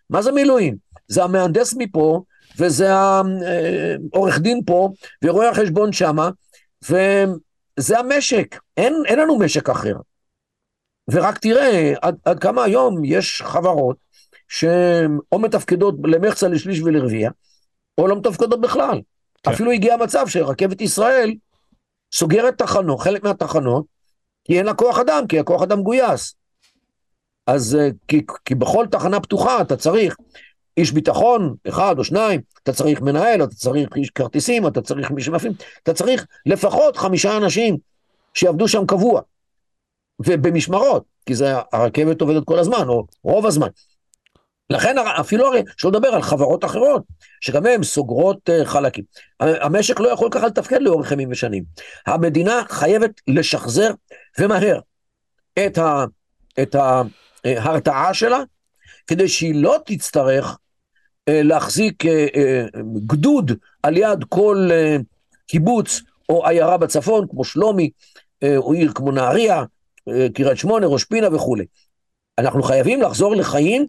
מה 0.09 0.21
זה 0.21 0.31
מילואים? 0.31 0.75
זה 1.07 1.23
המהנדס 1.23 1.73
מפה, 1.77 2.21
וזה 2.57 2.93
העורך 2.93 4.33
אה, 4.33 4.39
דין 4.39 4.61
פה, 4.65 4.89
ורואה 5.23 5.49
החשבון 5.49 5.91
שמה, 5.91 6.29
וזה 6.83 7.99
המשק, 7.99 8.59
אין, 8.77 9.03
אין 9.05 9.19
לנו 9.19 9.39
משק 9.39 9.69
אחר. 9.69 9.95
ורק 11.11 11.37
תראה 11.37 11.93
עד, 12.01 12.15
עד 12.25 12.39
כמה 12.39 12.63
היום 12.63 13.05
יש 13.05 13.41
חברות 13.41 13.97
שאו 14.47 15.39
מתפקדות 15.39 15.95
למחצה, 16.03 16.47
לשליש 16.47 16.81
ולרביע, 16.81 17.29
או 17.97 18.07
לא 18.07 18.15
מתפקדות 18.15 18.61
בכלל. 18.61 19.01
כן. 19.43 19.51
אפילו 19.51 19.71
הגיע 19.71 19.93
המצב 19.93 20.27
שרכבת 20.27 20.81
ישראל 20.81 21.33
סוגרת 22.13 22.57
תחנות, 22.57 22.99
חלק 22.99 23.23
מהתחנות, 23.23 23.94
כי 24.45 24.57
אין 24.57 24.65
לה 24.65 24.73
כוח 24.73 24.99
אדם, 24.99 25.27
כי 25.27 25.39
הכוח 25.39 25.61
אדם 25.61 25.83
גויס. 25.83 26.35
אז 27.47 27.75
אה, 27.75 27.89
כי, 28.07 28.25
כי 28.45 28.55
בכל 28.55 28.85
תחנה 28.91 29.19
פתוחה 29.19 29.61
אתה 29.61 29.77
צריך 29.77 30.17
איש 30.77 30.91
ביטחון, 30.91 31.55
אחד 31.67 31.95
או 31.97 32.03
שניים, 32.03 32.41
אתה 32.63 32.73
צריך 32.73 33.01
מנהל, 33.01 33.43
אתה 33.43 33.55
צריך 33.55 33.89
איש 33.95 34.09
כרטיסים, 34.09 34.67
אתה 34.67 34.81
צריך 34.81 35.11
מי 35.11 35.21
שמפעיל, 35.21 35.53
אתה 35.83 35.93
צריך 35.93 36.25
לפחות 36.45 36.97
חמישה 36.97 37.37
אנשים 37.37 37.77
שיעבדו 38.33 38.67
שם 38.67 38.85
קבוע. 38.85 39.21
ובמשמרות, 40.19 41.03
כי 41.25 41.35
זה, 41.35 41.53
הרכבת 41.73 42.21
עובדת 42.21 42.43
כל 42.45 42.59
הזמן, 42.59 42.87
או 42.87 43.05
רוב 43.23 43.45
הזמן. 43.45 43.67
לכן 44.69 44.97
אפילו 44.97 45.47
הרי, 45.47 45.61
שלא 45.77 45.91
לדבר 45.91 46.07
על 46.07 46.21
חברות 46.21 46.65
אחרות, 46.65 47.03
שגם 47.41 47.65
הן 47.65 47.83
סוגרות 47.83 48.49
uh, 48.49 48.65
חלקים. 48.65 49.03
המשק 49.39 49.99
לא 49.99 50.09
יכול 50.09 50.29
ככה 50.31 50.47
לתפקד 50.47 50.81
לאורך 50.81 51.11
ימים 51.11 51.31
ושנים. 51.31 51.63
המדינה 52.07 52.61
חייבת 52.69 53.21
לשחזר, 53.27 53.91
ומהר, 54.39 54.79
את, 55.65 55.77
ה, 55.77 56.05
את 56.61 56.75
ההרתעה 56.75 58.13
שלה, 58.13 58.39
כדי 59.07 59.27
שהיא 59.27 59.55
לא 59.55 59.77
תצטרך 59.85 60.45
uh, 60.49 60.57
להחזיק 61.29 62.03
גדוד 63.05 63.51
על 63.83 63.97
יד 63.97 64.23
כל 64.29 64.69
קיבוץ 65.47 66.01
או 66.29 66.47
עיירה 66.47 66.77
בצפון, 66.77 67.27
כמו 67.29 67.43
שלומי, 67.43 67.89
או 68.57 68.73
עיר 68.73 68.91
כמו 68.95 69.11
נהריה, 69.11 69.63
קריית 70.33 70.57
שמונה, 70.57 70.87
ראש 70.87 71.03
פינה 71.03 71.35
וכולי. 71.35 71.65
אנחנו 72.37 72.63
חייבים 72.63 73.01
לחזור 73.01 73.35
לחיים 73.35 73.85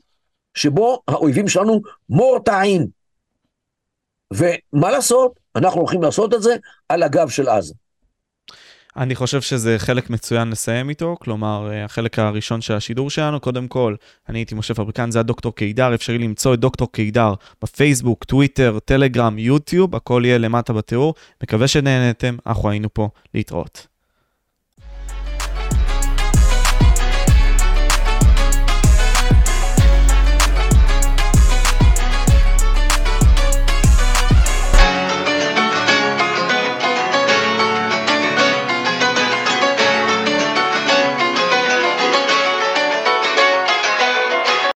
שבו 0.56 1.02
האויבים 1.08 1.48
שלנו 1.48 1.80
מורתעים. 2.08 2.86
ומה 4.32 4.90
לעשות? 4.90 5.40
אנחנו 5.56 5.80
הולכים 5.80 6.02
לעשות 6.02 6.34
את 6.34 6.42
זה 6.42 6.56
על 6.88 7.02
הגב 7.02 7.28
של 7.28 7.48
עזה. 7.48 7.74
אני 8.96 9.14
חושב 9.14 9.40
שזה 9.40 9.78
חלק 9.78 10.10
מצוין 10.10 10.48
לסיים 10.50 10.88
איתו, 10.88 11.16
כלומר, 11.20 11.70
אה, 11.70 11.84
החלק 11.84 12.18
הראשון 12.18 12.60
של 12.60 12.74
השידור 12.74 13.10
שלנו, 13.10 13.40
קודם 13.40 13.68
כל, 13.68 13.94
אני 14.28 14.38
הייתי 14.38 14.54
משה 14.54 14.74
פבריקן, 14.74 15.10
זה 15.10 15.20
הדוקטור 15.20 15.54
קידר, 15.54 15.94
אפשרי 15.94 16.18
למצוא 16.18 16.54
את 16.54 16.60
דוקטור 16.60 16.92
קידר 16.92 17.34
בפייסבוק, 17.62 18.24
טוויטר, 18.24 18.78
טלגרם, 18.84 19.38
יוטיוב, 19.38 19.96
הכל 19.96 20.22
יהיה 20.24 20.38
למטה 20.38 20.72
בתיאור. 20.72 21.14
מקווה 21.42 21.68
שנהנתם, 21.68 22.36
אנחנו 22.46 22.70
היינו 22.70 22.94
פה 22.94 23.08
להתראות. 23.34 23.95